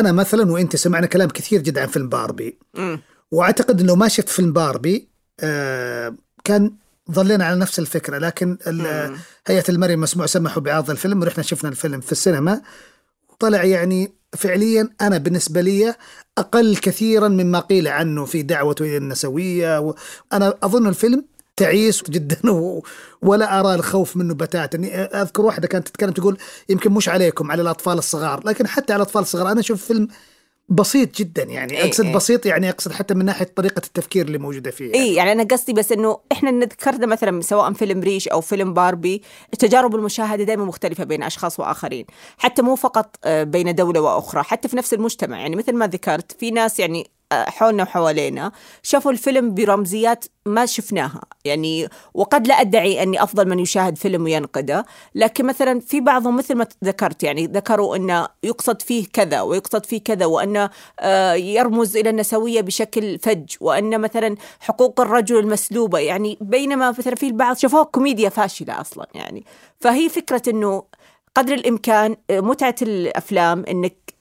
[0.00, 3.00] أنا مثلا وأنت سمعنا كلام كثير جدا عن فيلم باربي مم.
[3.30, 5.08] وأعتقد إنه ما شفت فيلم باربي
[5.40, 6.72] آه كان
[7.10, 8.58] ظلينا على نفس الفكرة لكن.
[9.46, 12.62] هيئة المرئي المسموع سمحوا بعرض الفيلم ورحنا شفنا الفيلم في السينما
[13.38, 15.94] طلع يعني فعليا أنا بالنسبة لي
[16.38, 19.94] أقل كثيرا مما قيل عنه في دعوته إلى النسوية و...
[20.32, 21.24] أنا أظن الفيلم
[21.56, 22.40] تعيس جدا.
[23.22, 24.78] ولا أرى الخوف منه بتاتا
[25.22, 26.38] أذكر واحدة كانت تتكلم تقول
[26.68, 30.08] يمكن مش عليكم على الأطفال الصغار لكن حتى على الأطفال الصغار أنا أشوف فيلم
[30.68, 32.14] بسيط جدا يعني إيه أقصد إيه.
[32.14, 35.72] بسيط يعني أقصد حتى من ناحية طريقة التفكير اللي موجودة فيه اي يعني أنا قصدي
[35.72, 39.22] بس إنه إحنا ذكرنا مثلا سواء فيلم ريش أو فيلم باربي
[39.58, 42.06] تجارب المشاهدة دائما مختلفة بين أشخاص وآخرين
[42.38, 46.32] حتى مو فقط آه، بين دولة وأخرى حتى في نفس المجتمع يعني مثل ما ذكرت
[46.32, 51.20] في ناس يعني حولنا وحوالينا شافوا الفيلم برمزيات ما شفناها.
[51.44, 56.54] يعني وقد لا أدعي أني أفضل من يشاهد فيلم وينقده لكن مثلا في بعضهم مثل
[56.54, 62.10] ما ذكرت يعني ذكروا انه يقصد فيه كذا ويقصد فيه كذا وانه آه، يرمز إلى
[62.10, 65.98] النسوية بشكل فج وأن مثلا حقوق الرجل المسلوبة.
[65.98, 69.44] يعني بينما مثلا في البعض شافوها كوميديا فاشلة أصلا يعني.
[69.80, 70.82] فهي فكرة إنه
[71.34, 74.13] قدر الإمكان آه، متعة الأفلام إنك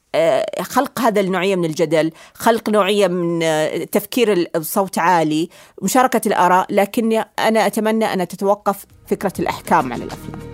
[0.61, 5.49] خلق هذا النوعية من الجدل، خلق نوعية من آه، تفكير الصوت عالي،
[5.81, 10.53] مشاركة الآراء، لكن أنا أتمنى أن تتوقف فكرة الأحكام على الأفلام.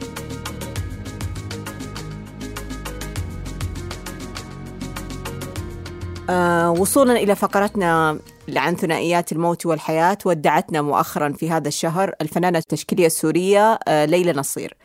[6.29, 8.19] آه، وصولا إلى فقرتنا
[8.55, 14.77] عن ثنائيات الموت والحياة ودعتنا مؤخرا في هذا الشهر الفنانة التشكيلية السورية آه، ليلى نصير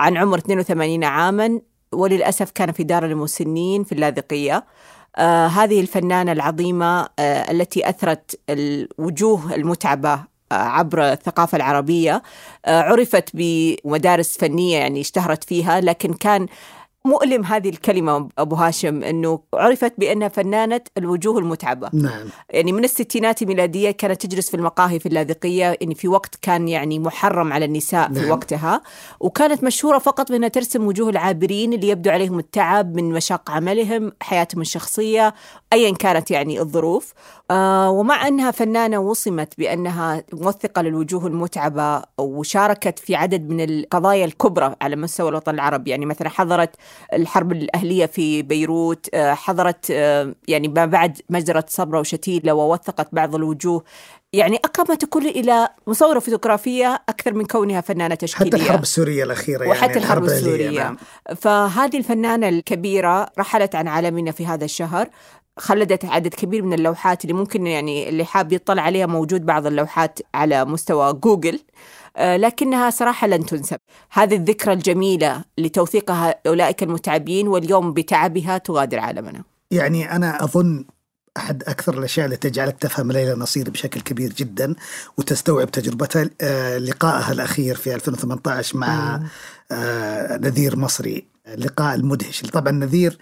[0.00, 1.60] عن عمر 82 عاما
[1.92, 4.64] وللأسف كان في دار المسنين في اللاذقية.
[5.16, 10.12] آه هذه الفنانة العظيمة آه التي أثرت الوجوه المتعبة
[10.52, 12.22] آه، عبر الثقافة العربية.
[12.66, 16.46] آه، عرفت بمدارس فنية يعني اشتهرت فيها لكن كان
[17.04, 21.90] مؤلم هذه الكلمة أبو هاشم أنه عرفت بأنها فنانة الوجوه المتعبة.
[21.92, 22.28] نعم.
[22.50, 26.98] يعني من الستينات الميلادية كانت تجلس في المقاهي في اللاذقية يعني في وقت كان يعني
[26.98, 28.30] محرم على النساء في نعم.
[28.30, 28.82] وقتها.
[29.20, 34.60] وكانت مشهورة فقط بأنها ترسم وجوه العابرين اللي يبدو عليهم التعب من مشاق عملهم حياتهم
[34.60, 35.34] الشخصية
[35.72, 37.12] أيا كانت يعني الظروف.
[37.50, 44.74] آه ومع أنها فنانة وصمت بأنها موثقة للوجوه المتعبة وشاركت في عدد من القضايا الكبرى
[44.82, 45.90] على مستوى الوطن العربي.
[45.90, 46.76] يعني مثلا حضرت
[47.12, 53.34] الحرب الأهلية في بيروت آه حضرت آه يعني ما بعد مجزرة صبرا وشتيلة ووثقت بعض
[53.34, 53.84] الوجوه.
[54.32, 58.50] يعني أقرب ما تكون إلى مصورة فوتوغرافية أكثر من كونها فنانة تشكيلية.
[58.50, 60.80] حتى الحرب السورية الأخيرة يعني وحتى الحرب الأهلية، السورية.
[60.80, 60.96] نعم.
[61.36, 65.08] فهذه الفنانة الكبيرة رحلت عن عالمنا في هذا الشهر.
[65.60, 70.18] خلدت عدد كبير من اللوحات اللي ممكن يعني اللي حاب يطلع عليها موجود بعض اللوحات
[70.34, 71.60] على مستوى جوجل.
[72.16, 73.78] آه، لكنها صراحة لن تنسب.
[74.10, 76.10] هذه الذكرى الجميلة لتوثيق
[76.46, 79.42] أولئك المتعبين واليوم بتعبها تغادر عالمنا.
[79.70, 80.84] يعني أنا أظن
[81.36, 84.74] أحد أكثر الأشياء اللي تجعلك تفهم ليلى نصير بشكل كبير جدا
[85.18, 89.20] وتستوعب تجربتها آه، لقائها الأخير في 2018 مع
[89.72, 91.24] آه، نذير مصري.
[91.46, 92.40] اللقاء المدهش.
[92.42, 93.18] طبعا نذير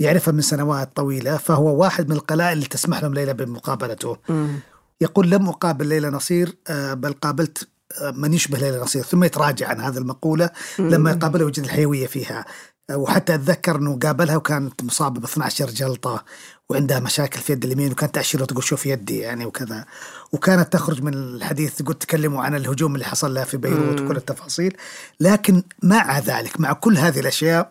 [0.00, 4.16] يعرفها من سنوات طويلة فهو واحد من القلائل اللي تسمح لهم ليلى بمقابلته.
[5.00, 7.68] يقول لم أقابل ليلى نصير بل قابلت
[8.14, 12.44] من يشبه ليلى نصير ثم يتراجع عن هذه المقولة لما يقابلها وجد الحيوية فيها.
[12.92, 16.24] وحتى أتذكر أنه قابلها وكانت مصابة ب 12 جلطة
[16.68, 19.84] وعندها مشاكل في يد اليمين وكانت تأشيره تقول شوف يدي يعني وكذا.
[20.32, 24.76] وكانت تخرج من الحديث تقول تكلموا عن الهجوم اللي حصل لها في بيروت وكل التفاصيل.
[25.20, 27.70] لكن مع ذلك مع كل هذه الأشياء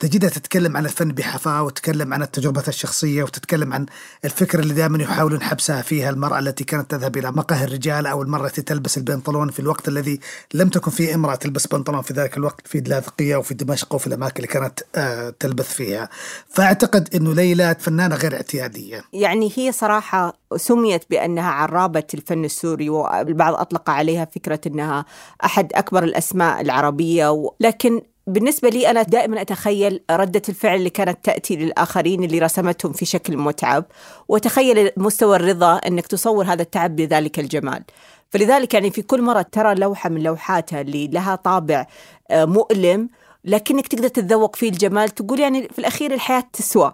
[0.00, 3.86] تجدها تتكلم عن الفن بحفاوة وتتكلم عن التجربة الشخصية وتتكلم عن
[4.24, 8.46] الفكرة اللي دائما يحاولون حبسها فيها المرأة التي كانت تذهب إلى مقهى الرجال أو المرأة
[8.46, 10.20] التي تلبس البنطلون في الوقت الذي
[10.54, 14.36] لم تكن فيه إمرأة تلبس بنطلون في ذلك الوقت في اللاذقية وفي دمشق وفي الأماكن
[14.36, 16.08] اللي كانت آه تلبث فيها.
[16.48, 19.04] فأعتقد أنه ليلى فنانة غير اعتيادية.
[19.12, 25.04] يعني هي صراحة سميت بأنها عرابة الفن السوري والبعض أطلق عليها فكرة أنها
[25.44, 28.00] أحد أكبر الأسماء العربية لكن
[28.30, 33.36] بالنسبة لي أنا دائما أتخيل ردة الفعل اللي كانت تأتي للآخرين اللي رسمتهم في شكل
[33.36, 33.84] متعب
[34.28, 37.84] وتخيل مستوى الرضا أنك تصور هذا التعب بذلك الجمال.
[38.30, 41.86] فلذلك يعني في كل مرة ترى لوحة من لوحاتها اللي لها طابع
[42.30, 43.08] آه، مؤلم
[43.44, 46.92] لكنك تقدر تتذوق فيه الجمال تقول يعني في الأخير الحياة تسوى.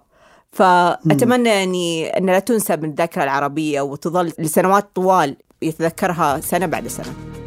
[0.53, 7.46] فأتمنى يعني أن لا تنسى من الذاكرة العربية وتظل لسنوات طوال يتذكرها سنة بعد سنة.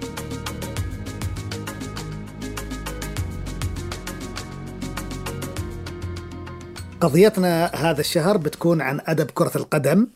[7.01, 10.07] قضيتنا هذا الشهر بتكون عن أدب كرة القدم.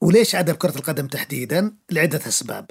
[0.00, 2.70] وليش أدب كرة القدم تحديدا؟ لعدة أسباب.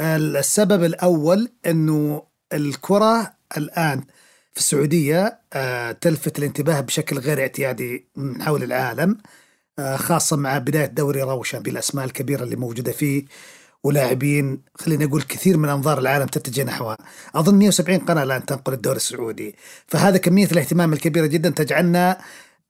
[0.00, 2.22] السبب الأول أنه
[2.52, 4.04] الكرة الآن
[4.52, 9.18] في السعودية آه، تلفت الانتباه بشكل غير اعتيادي من حول العالم
[9.78, 13.24] آه، خاصة مع بداية دوري روشن بالأسماء الكبيرة اللي موجودة فيه
[13.84, 16.96] ولاعبين خلينا نقول كثير من أنظار العالم تتجه نحوها.
[17.34, 19.54] أظن 170 قناة الآن تنقل الدوري السعودي.
[19.86, 22.18] فهذا كمية الاهتمام الكبيرة جدا تجعلنا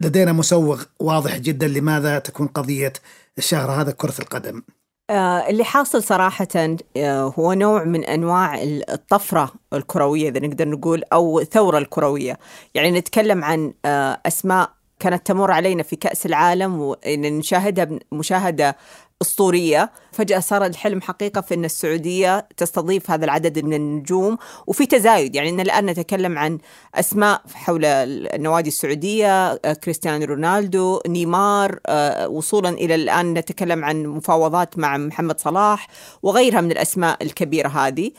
[0.00, 2.92] لدينا مسوغ واضح جدا لماذا تكون قضية
[3.38, 4.62] الشهر هذا كرة القدم.
[5.10, 6.48] آه اللي حاصل صراحة
[6.96, 12.38] آه هو نوع من أنواع الطفرة الكروية إذا نقدر نقول أو الثورة الكروية.
[12.74, 18.76] يعني نتكلم عن آه أسماء كانت تمر علينا في كأس العالم ونشاهدها مشاهدة
[19.22, 19.90] أسطورية.
[20.12, 25.34] فجأة صار الحلم حقيقة في أن السعودية تستضيف هذا العدد من النجوم وفي تزايد.
[25.34, 26.58] يعني أن الآن نتكلم عن
[26.94, 34.78] أسماء حول النوادي السعودية آه، كريستيانو رونالدو نيمار آه، وصولا إلى الآن نتكلم عن مفاوضات
[34.78, 35.88] مع محمد صلاح
[36.22, 38.10] وغيرها من الأسماء الكبيرة هذه.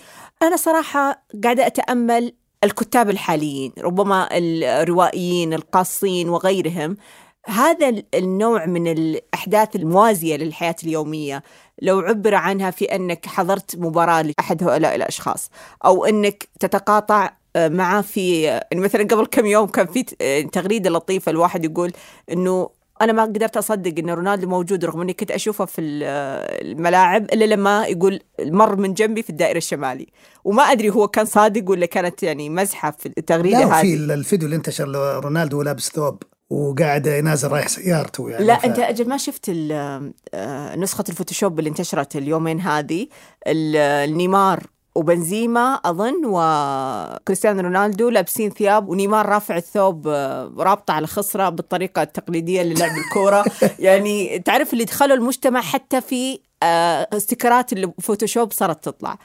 [0.41, 2.33] أنا صراحة قاعدة أتأمل
[2.63, 6.97] الكتاب الحاليين ربما الروائيين القاصين وغيرهم.
[7.47, 11.43] هذا النوع من الأحداث الموازية للحياة اليومية
[11.81, 15.51] لو عبر عنها في أنك حضرت مباراة لأحد هؤلاء الأشخاص
[15.85, 20.89] أو أنك تتقاطع آه، معه في يعني مثلا قبل كم يوم كان في آه، تغريدة
[20.89, 21.91] لطيفة الواحد يقول
[22.31, 22.69] أنه
[23.01, 27.85] أنا ما قدرت أصدق إن رونالدو موجود رغم إني كنت أشوفه في الملاعب إلا لما
[27.85, 30.07] يقول مر من جنبي في الدائرة الشمالي.
[30.43, 33.95] وما أدري هو كان صادق ولا كانت يعني مزحة في التغريدة هذه.
[33.95, 34.87] لا في الفيديو اللي انتشر
[35.23, 38.45] رونالدو لابس ثوب وقاعد نازل رايح سيارته يعني.
[38.45, 38.65] لا ف...
[38.65, 43.07] أنت أجل ما شفت آه، نسخة الفوتوشوب اللي انتشرت اليومين هذه
[43.47, 44.63] نيمار
[44.97, 52.61] وبنزيما أظن وكريستيانو رونالدو لابسين ثياب ونيمار رافع الثوب آه، رابطة على خصرة بالطريقة التقليدية
[52.61, 53.45] للعب الكورة.
[53.79, 59.17] يعني تعرف اللي دخلوا المجتمع حتى في آه، stickers ات الفوتوشوب صارت تطلع.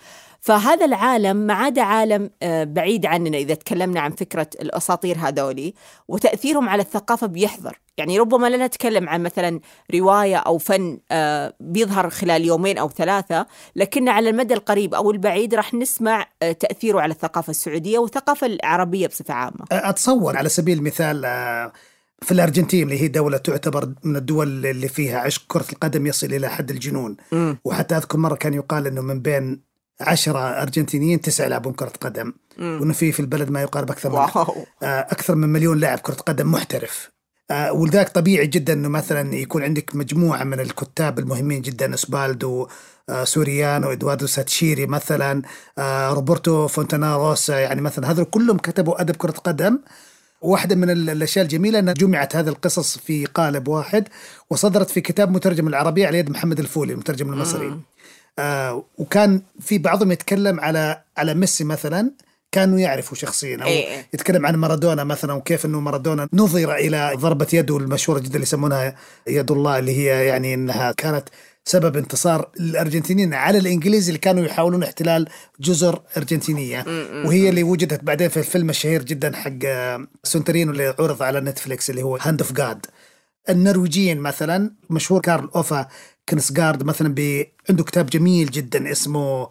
[0.43, 5.75] فهذا العالم ما عاد عالم آه، بعيد عننا إذا تكلمنا عن فكرة الأساطير هذولي
[6.09, 9.61] وتأثيرهم على الثقافة بيحضر يعني ربما لا نتكلم عن مثلا
[9.95, 15.55] رواية أو فن آه، بيظهر خلال يومين أو ثلاثة لكن على المدى القريب أو البعيد
[15.55, 19.65] راح نسمع آه، تأثيره على الثقافة السعودية والثقافة العربية بصفة عامة.
[19.73, 21.23] أتصور على سبيل المثال
[22.23, 26.49] في الأرجنتين اللي هي دولة تعتبر من الدول اللي فيها عشق كرة القدم يصل إلى
[26.49, 27.17] حد الجنون.
[27.33, 27.55] م.
[27.65, 29.72] وحتى أذكر مرة كان يقال إنه من بين
[30.03, 32.33] عشرة أرجنتينيين تسعة يلعبون كرة قدم.
[32.59, 34.65] وأنه في في البلد ما يقارب أكثر من واو.
[34.83, 37.11] آه، أكثر من مليون لاعب كرة قدم محترف.
[37.51, 42.69] آه، ولذلك طبيعي جدا أنه مثلا يكون عندك مجموعة من الكتاب المهمين جدا أوسفالدو
[43.09, 45.43] آه، سوريانو ادواردو ساتشيري مثلا
[46.13, 49.79] روبرتو فونتاناروسا يعني مثلا هذول كلهم كتبوا أدب كرة قدم.
[50.43, 54.09] واحدة من ال- الأشياء الجميلة أنها جمعت هذه القصص في قالب واحد
[54.51, 57.77] وصدرت في كتاب مترجم العربية على يد محمد الفولي المترجم المصري.
[58.39, 62.11] آه وكان في بعضهم يتكلم على على ميسي مثلا
[62.53, 64.07] كانوا يعرفوا شخصيا أو إيه إيه.
[64.15, 68.97] يتكلم عن مارادونا مثلا وكيف إنه مارادونا نظر إلى ضربة يده المشهورة جدا اللي يسمونها
[69.27, 71.29] يد الله اللي هي يعني إنها كانت
[71.65, 75.29] سبب انتصار الأرجنتينيين على الإنجليز اللي كانوا يحاولون احتلال
[75.61, 76.85] جزر أرجنتينية.
[77.27, 81.91] وهي اللي وجدت بعدين في الفيلم الشهير جدا حق آه، سورينتينو اللي عرض على نتفليكس
[81.91, 82.87] اللي هو Hand of God
[83.49, 85.89] النرويجيين مثلا مشهور كارل أوفه
[86.29, 87.47] كناوسغارد مثلا ب...
[87.71, 89.49] عنده كتاب جميل جدا اسمه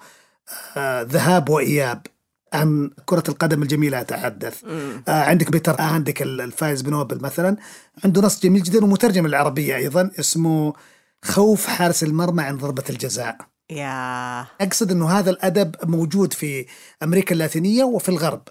[0.78, 2.08] آه ذهاب وإياب
[2.54, 4.64] عن كرة القدم الجميلة أتحدث.
[5.08, 7.58] آه عندك بيتر هاندكه الفايز بنوبل مثلا.
[8.06, 10.74] عنده نص جميل جدا ومترجم العربية أيضا اسمه
[11.24, 13.38] خوف حارس المرمى عن ضربة الجزاء.
[13.70, 16.66] يا أقصد أنه هذا الأدب موجود في
[17.04, 18.42] أمريكا اللاتينية وفي الغرب.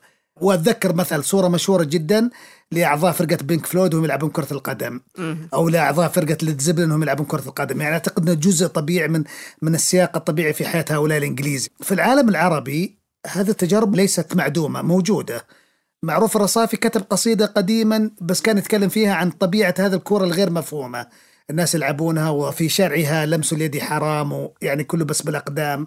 [0.41, 2.31] وأتذكر مثل صورة مشهورة جدا
[2.73, 5.01] لأعضاء فرقة بينك فلويد وهم يلعبون كرة القدم.
[5.55, 7.81] أو لأعضاء فرقة ليد زيبلين وهم يلعبون كرة القدم.
[7.81, 9.25] يعني أعتقد أنه جزء طبيعي من
[9.63, 11.69] من السياق الطبيعي في حياة هؤلاء الإنجليز.
[11.81, 15.47] في العالم العربي هذه التجارب ليست معدومة موجودة.
[16.03, 21.07] معروف الرصافي كتب قصيدة قديما بس كان يتكلم فيها عن طبيعة هذه الكرة الغير مفهومة.
[21.51, 25.87] الناس يلعبونها وفي شرعها لمس اليد حرام ويعني كله بس بالأقدام.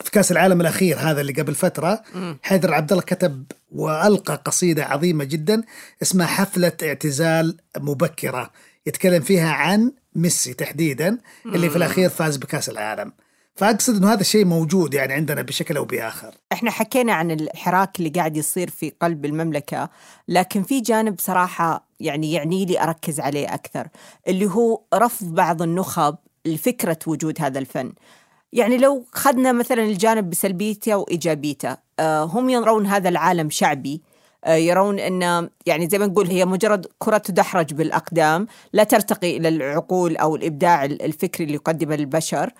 [0.00, 2.02] في كأس العالم الأخير هذا اللي قبل فترة
[2.42, 5.62] حيدر عبد الله كتب وألقى قصيدة عظيمة جدا
[6.02, 8.50] اسمها حفلة اعتزال مبكرة
[8.86, 13.12] يتكلم فيها عن ميسي تحديدا اللي في الأخير فاز بكأس العالم.
[13.56, 16.34] فأقصد أنه هذا الشيء موجود يعني عندنا بشكل أو بآخر.
[16.52, 19.90] إحنا حكينا عن الحراك اللي قاعد يصير في قلب المملكة
[20.28, 23.88] لكن في جانب صراحة يعني يعني لي أركز عليه أكثر
[24.28, 27.92] اللي هو رفض بعض النخب لفكرة وجود هذا الفن.
[28.54, 34.02] يعني لو خدنا مثلا الجانب بسلبيته وإيجابيته آه هم يرون هذا العالم شعبي
[34.44, 39.48] آه، يرون إن يعني زي ما نقول هي مجرد كرة تدحرج بالأقدام لا ترتقي إلى
[39.48, 42.50] العقول أو الإبداع الفكري اللي يقدمه البشر.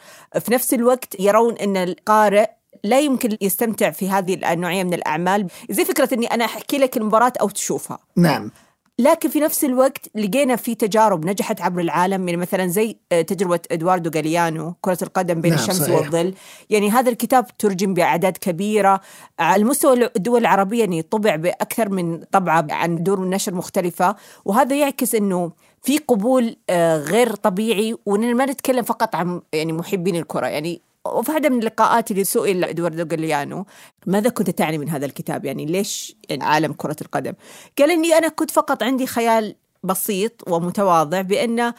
[0.41, 2.47] في نفس الوقت يرون إن القارئ
[2.85, 5.47] لا يمكن يستمتع في هذه النوعية من الأعمال.
[5.71, 7.99] زي فكرة إني أنا أحكي لك المباراة أو تشوفها.
[8.17, 8.51] نعم.
[8.99, 13.61] لكن في نفس الوقت لقينا في تجارب نجحت عبر العالم يعني مثلا زي آه، تجربة
[13.71, 16.01] إدواردو غاليانو كرة القدم بين نعم، الشمس صحيح.
[16.01, 16.35] والظل.
[16.71, 19.01] يعني هذا الكتاب ترجم بأعداد كبيرة.
[19.39, 24.17] على المستوى الدول العربية يعني طبع بأكثر من طبعة عن دور نشر مختلفة.
[24.45, 25.53] وهذا يعكس أنه
[25.83, 30.47] في قبول آه، غير طبيعي وإننا ما نتكلم فقط عن يعني محبين الكرة.
[30.47, 33.67] يعني وفي واحدة من اللقاءات اللي سئل إدواردو غاليانو
[34.07, 37.33] ماذا كنت تعني من هذا الكتاب؟ يعني ليش يعني عالم كرة القدم؟
[37.79, 41.73] قال إني أنا كنت فقط عندي خيال بسيط ومتواضع بأن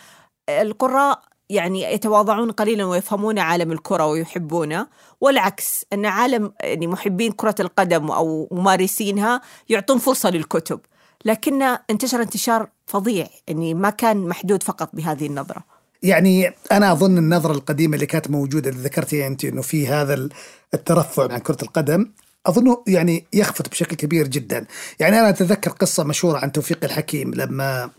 [0.49, 4.87] القراء يعني يتواضعون قليلا ويفهمون عالم الكرة ويحبونه
[5.21, 10.79] والعكس أن عالم يعني محبين كرة القدم أو ممارسينها يعطون فرصة للكتب.
[11.25, 15.74] لكن انتشر انتشار فظيع يعني ما كان محدود فقط بهذه النظرة.
[16.05, 20.29] يعني أنا أظن النظرة القديمة اللي كانت موجودة اللي ذكرتيها انت انه في هذا
[20.73, 22.11] الترفع عن كرة القدم
[22.45, 24.65] أظنه يعني يخفت بشكل كبير جدا.
[24.99, 27.89] يعني أنا أتذكر قصة مشهورة عن توفيق الحكيم لما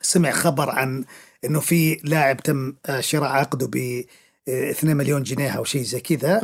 [0.00, 1.04] سمع خبر عن
[1.44, 4.04] إنه في لاعب تم آه، شراء عقده ب
[4.48, 6.40] 2 مليون جنيه أو شيء زي كذا.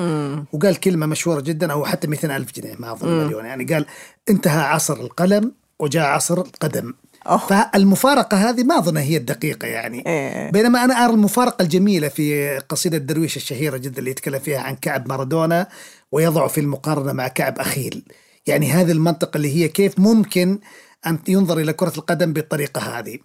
[0.52, 3.44] وقال كلمة مشهورة جدا أو حتى 200 ألف جنيه ما أظن مليون.
[3.44, 3.86] يعني قال
[4.30, 6.94] انتهى عصر القلم وجاء عصر القدم.
[7.26, 7.38] أوه.
[7.38, 10.50] فالمفارقة هذه ما اظن هي الدقيقة يعني إيه.
[10.50, 15.08] بينما أنا أرى المفارقة الجميلة في قصيدة درويش الشهيرة جدا اللي يتكلم فيها عن كعب
[15.08, 15.66] مارادونا
[16.12, 18.04] ويضع في المقارنة مع كعب أخيل
[18.46, 20.58] يعني هذه المنطقة اللي هي كيف ممكن
[21.06, 23.18] أن ينظر إلى كرة القدم بالطريقة هذه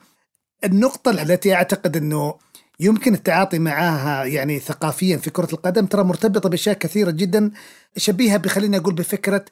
[0.64, 2.34] النقطة التي أعتقد إنه
[2.80, 7.52] يمكن التعاطي معها يعني ثقافيا في كرة القدم ترى مرتبطة بأشياء كثيرة جدا
[7.98, 9.46] شبيهة بخليني أقول بفكرة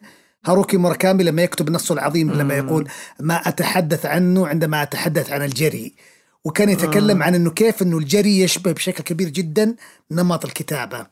[0.46, 2.88] هاروكي موراكامي لما يكتب نصه العظيم لما يقول
[3.20, 5.94] ما أتحدث عنه عندما أتحدث عن الجري.
[6.46, 9.76] وكان يتكلم عن إنه كيف إنه الجري يشبه بشكل كبير جدا
[10.12, 11.06] نمط الكتابة.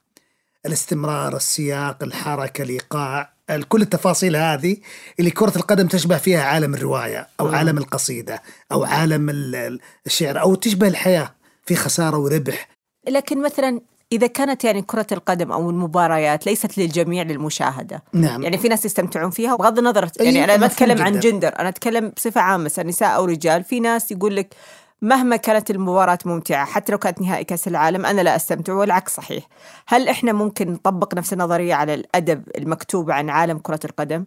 [0.65, 3.33] الاستمرار السياق الحركة الإيقاع
[3.69, 4.77] كل التفاصيل هذه
[5.19, 8.41] اللي كرة القدم تشبه فيها عالم الرواية أو عالم القصيدة
[8.71, 12.67] أو عالم ال- الشعر أو تشبه الحياة في خسارة وربح.
[13.09, 18.03] لكن مثلا إذا كانت يعني كرة القدم أو المباريات ليست للجميع للمشاهدة.
[18.13, 18.43] نعم.
[18.43, 21.19] يعني في ناس يستمتعون فيها بغض النظر يعني أنا ما أتكلم عن.
[21.19, 23.63] جندر أنا أتكلم بصفة عامة نساء أو رجال.
[23.63, 24.55] في ناس يقول لك
[25.01, 29.47] مهما كانت المباراة ممتعة حتى لو كانت نهائي كأس العالم أنا لا أستمتع والعكس صحيح.
[29.87, 34.25] هل إحنا ممكن نطبق نفس النظرية على الأدب المكتوب عن عالم كرة القدم؟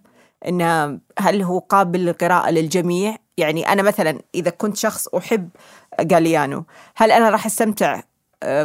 [0.49, 5.49] إن هل هو قابل للقراءة للجميع؟ يعني أنا مثلا إذا كنت شخص أحب
[6.13, 6.65] غاليانو
[6.97, 8.01] هل أنا راح أستمتع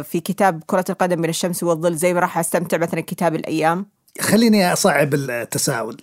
[0.02, 3.86] في كتاب كرة القدم من الشمس والظل زي ما راح أستمتع مثلا كتاب الأيام؟
[4.20, 5.96] خليني أصعب التساؤل.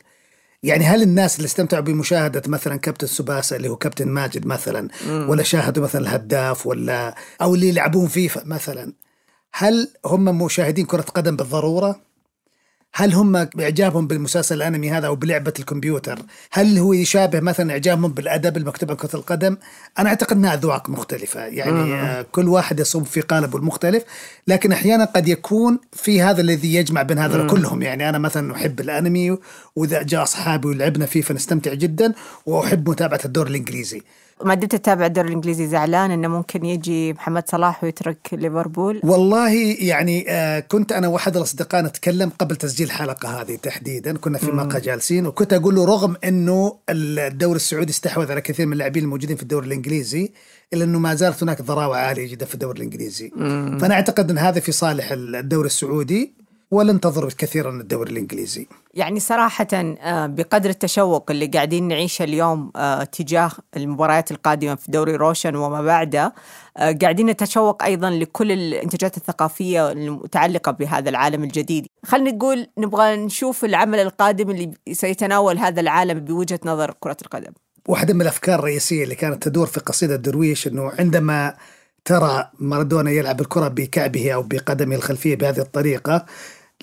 [0.64, 5.44] يعني هل الناس اللي استمتعوا بمشاهدة مثلا كابتن سباسة اللي هو كابتن ماجد مثلا ولا
[5.44, 8.94] شاهدوا مثلا الهداف ولا أو اللي يلعبون فيفا مثلا
[9.54, 12.07] هل هم مشاهدين كرة قدم بالضرورة؟
[13.00, 16.20] هل هم إعجابهم بالمسلسل الأنمي هذا أو بلعبة الكمبيوتر؟
[16.52, 19.58] هل هو يشابه مثلا إعجابهم بالأدب المكتوب عن كرة القدم؟
[20.00, 21.46] أنا أعتقد أنها أذواق مختلفة.
[21.46, 22.26] يعني آه.
[22.32, 24.04] كل واحد يصب في قالبه المختلف
[24.48, 27.82] لكن أحيانا قد يكون في هذا الذي يجمع بين هذا كلهم.
[27.82, 29.38] يعني أنا مثلا أحب الأنمي
[29.76, 32.14] وإذا جاء أصحابي ولعبنا فيه فنستمتع جدا
[32.46, 34.02] وأحب متابعة الدور الإنجليزي.
[34.46, 40.26] ما دمت تتابع الدوري الإنجليزي زعلان إنه ممكن يجي محمد صلاح ويترك ليفربول؟ والله يعني
[40.30, 44.18] آه كنت أنا وأحد الأصدقاء نتكلم قبل تسجيل الحلقة هذه تحديدا.
[44.18, 48.74] كنا في مقهى جالسين وكنت أقول له رغم إنه الدوري السعودي استحوذ على كثير من
[48.74, 50.32] اللاعبين الموجودين في الدوري الإنجليزي
[50.74, 53.32] إلا إنه ما زالت هناك ضراوة عالية جدا في الدوري الإنجليزي.
[53.36, 53.78] مم.
[53.82, 56.47] فأنا أعتقد إن هذا في صالح الدوري السعودي.
[56.72, 58.68] ولن تضر كثيرا الدوري الإنجليزي.
[58.94, 59.68] يعني صراحة
[60.28, 62.72] بقدر التشوق اللي قاعدين نعيشه اليوم
[63.12, 66.34] تجاه المباريات القادمة في دوري روشن وما بعده
[66.78, 74.00] قاعدين نتشوق أيضا لكل الإنتاجات الثقافية المتعلقة بهذا العالم الجديد خلينا نقول نبغى نشوف العمل
[74.00, 77.52] القادم اللي سيتناول هذا العالم بوجهة نظر كرة القدم
[77.88, 81.54] واحدة من الأفكار الرئيسية اللي كانت تدور في قصيدة درويش أنه عندما
[82.06, 86.26] ترى مارادونا يلعب الكرة بكعبه أو بقدمه الخلفية بهذه الطريقة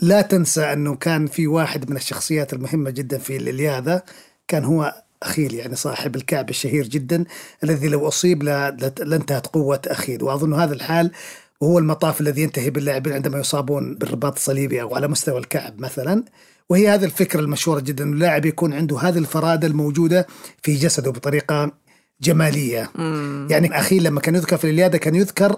[0.03, 4.03] لا تنسى أنه كان في واحد من الشخصيات المهمة جدا في الإلياذة
[4.49, 7.25] كان هو أخيل يعني صاحب الكعب الشهير جدا
[7.65, 10.23] الذي لو أصيب لانتهت قوة أخيل.
[10.23, 11.11] وأظن هذا الحال
[11.61, 16.25] وهو المطاف الذي ينتهي باللاعبين عندما يصابون بالرباط الصليبي أو على مستوى الكعب مثلا.
[16.69, 20.27] وهي هذه الفكرة المشهورة جدا اللاعب يكون عنده هذه الفرادة الموجودة
[20.63, 21.73] في جسده بطريقة
[22.25, 23.47] جمالية مم.
[23.51, 25.57] يعني أخي لما كان يذكر في الإليادة كان يذكر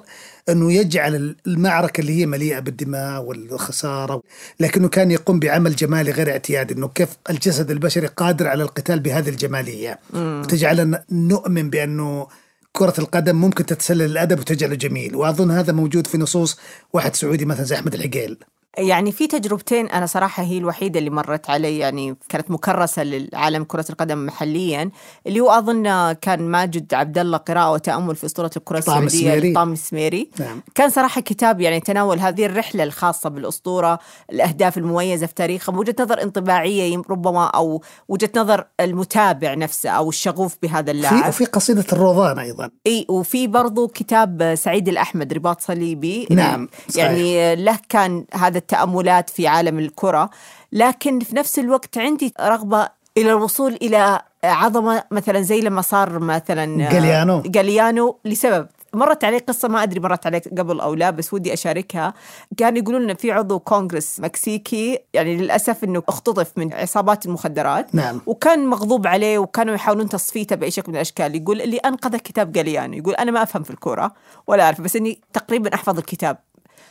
[0.48, 4.22] أنه يجعل المعركة اللي هي مليئة بالدماء والخسارة
[4.60, 9.28] لكنه كان يقوم بعمل جمالي غير اعتيادي إنه كيف الجسد البشري قادر على القتال بهذه
[9.28, 10.42] الجمالية مم.
[10.44, 12.26] وتجعلنا نؤمن بأنه
[12.72, 16.58] كرة القدم ممكن تتسلل الأدب وتجعله جميل وأظن هذا موجود في نصوص
[16.92, 18.38] واحد سعودي مثلا زي أحمد العقيل
[18.78, 23.84] يعني في تجربتين أنا صراحة هي الوحيدة اللي مرت علي يعني كانت مكرسة للعالم كرة
[23.90, 24.90] القدم محليا
[25.26, 30.30] اللي هو أظن كان ماجد عبد الله قراءة وتأمل في أسطورة الكرة السعودية طام السميري
[30.40, 30.62] نعم.
[30.74, 33.98] كان صراحة كتاب يعني تناول هذه الرحلة الخاصة بالأسطورة
[34.32, 40.56] الأهداف المميزة في تاريخه بوجهة نظر انطباعية ربما أو وجهة نظر المتابع نفسه أو الشغوف
[40.62, 41.28] بهذا اللاعب.
[41.28, 42.70] وفي قصيدة الروضان أيضا.
[42.86, 46.26] إي وفي برضو كتاب سعيد الأحمد رباط صليبي.
[46.30, 47.04] نعم صحيح.
[47.04, 50.30] يعني له كان هذا التأملات في عالم الكرة
[50.72, 56.90] لكن في نفس الوقت عندي رغبة إلى الوصول إلى عظمة مثلا زي لما صار مثلا
[56.90, 57.40] جاليانو.
[57.40, 58.66] جاليانو لسبب.
[58.94, 62.14] مرت علي قصة ما أدري مرت عليك قبل أو لا بس ودي أشاركها.
[62.56, 67.94] كانوا يقولون إن في عضو كونغرس مكسيكي يعني للأسف إنه اختطف من عصابات المخدرات.
[67.94, 68.20] نعم.
[68.26, 71.34] وكان مغضوب عليه وكانوا يحاولون تصفيته بأي شكل من الأشكال.
[71.34, 72.94] يقول اللي أنقذ كتاب جاليانو.
[72.96, 74.12] يقول أنا ما أفهم في الكورة
[74.46, 76.38] ولا أعرف بس إني تقريبا أحفظ الكتاب.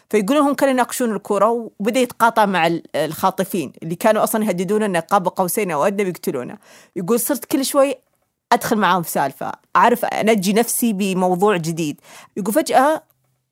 [0.10, 5.28] فيقولون هم كانوا يناقشون الكرة وبدأ يتقاطع مع الخاطفين اللي كانوا أصلا يهددون أنه قاب
[5.28, 6.58] قوسين أو أدنى بيقتلونه.
[6.96, 7.96] يقول صرت كل شوي
[8.52, 12.02] أدخل معاهم في سالفة أعرف أنجي نفسي بموضوع جديد.
[12.38, 13.04] يقول فجأة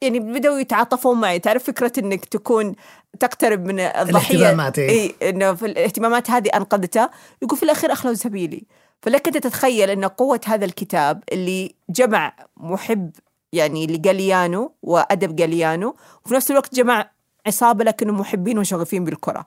[0.02, 1.40] يعني بدأوا يتعاطفون معي.
[1.40, 2.76] تعرف فكرة أنك تكون
[3.20, 5.14] تقترب من الضحية؟ الاهتمامات إيه.
[5.22, 7.10] إنه في الاهتمامات هذه أنقذته.
[7.42, 8.64] يقول في الأخير أخلوا سبيلي
[9.02, 13.12] فلك أنت تتخيل أن قوة هذا الكتاب اللي جمع محب
[13.54, 15.96] يعني لجاليانو وأدب جاليانو
[16.26, 17.10] وفي نفس الوقت جمع
[17.48, 19.46] عصابة لكنهم محبين وشغوفين بالكرة.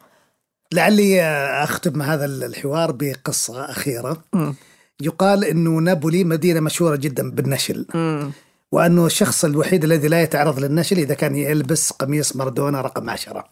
[0.72, 1.22] لعلي
[1.62, 4.22] أختم هذا الحوار بقصة أخيرة.
[4.32, 4.52] م.
[5.00, 7.86] يقال أنه نابولي مدينة مشهورة جدا بالنشل.
[7.94, 8.30] م.
[8.72, 13.44] وأنه الشخص الوحيد الذي لا يتعرض للنشل إذا كان يلبس قميص مارادونا رقم عشرة.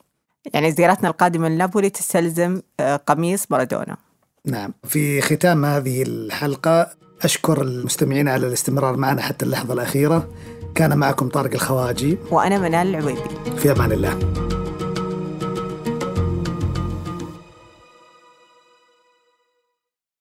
[0.54, 2.60] يعني زيارتنا القادمة لنابولي تستلزم
[3.06, 3.96] قميص مارادونا.
[4.44, 4.74] نعم.
[4.84, 6.90] في ختام هذه الحلقة
[7.24, 10.28] أشكر المستمعين على الاستمرار معنا حتى اللحظة الأخيرة.
[10.74, 12.18] كان معكم طارق الخواجي.
[12.30, 13.20] وأنا منال العويبي.
[13.56, 14.43] في أمان الله.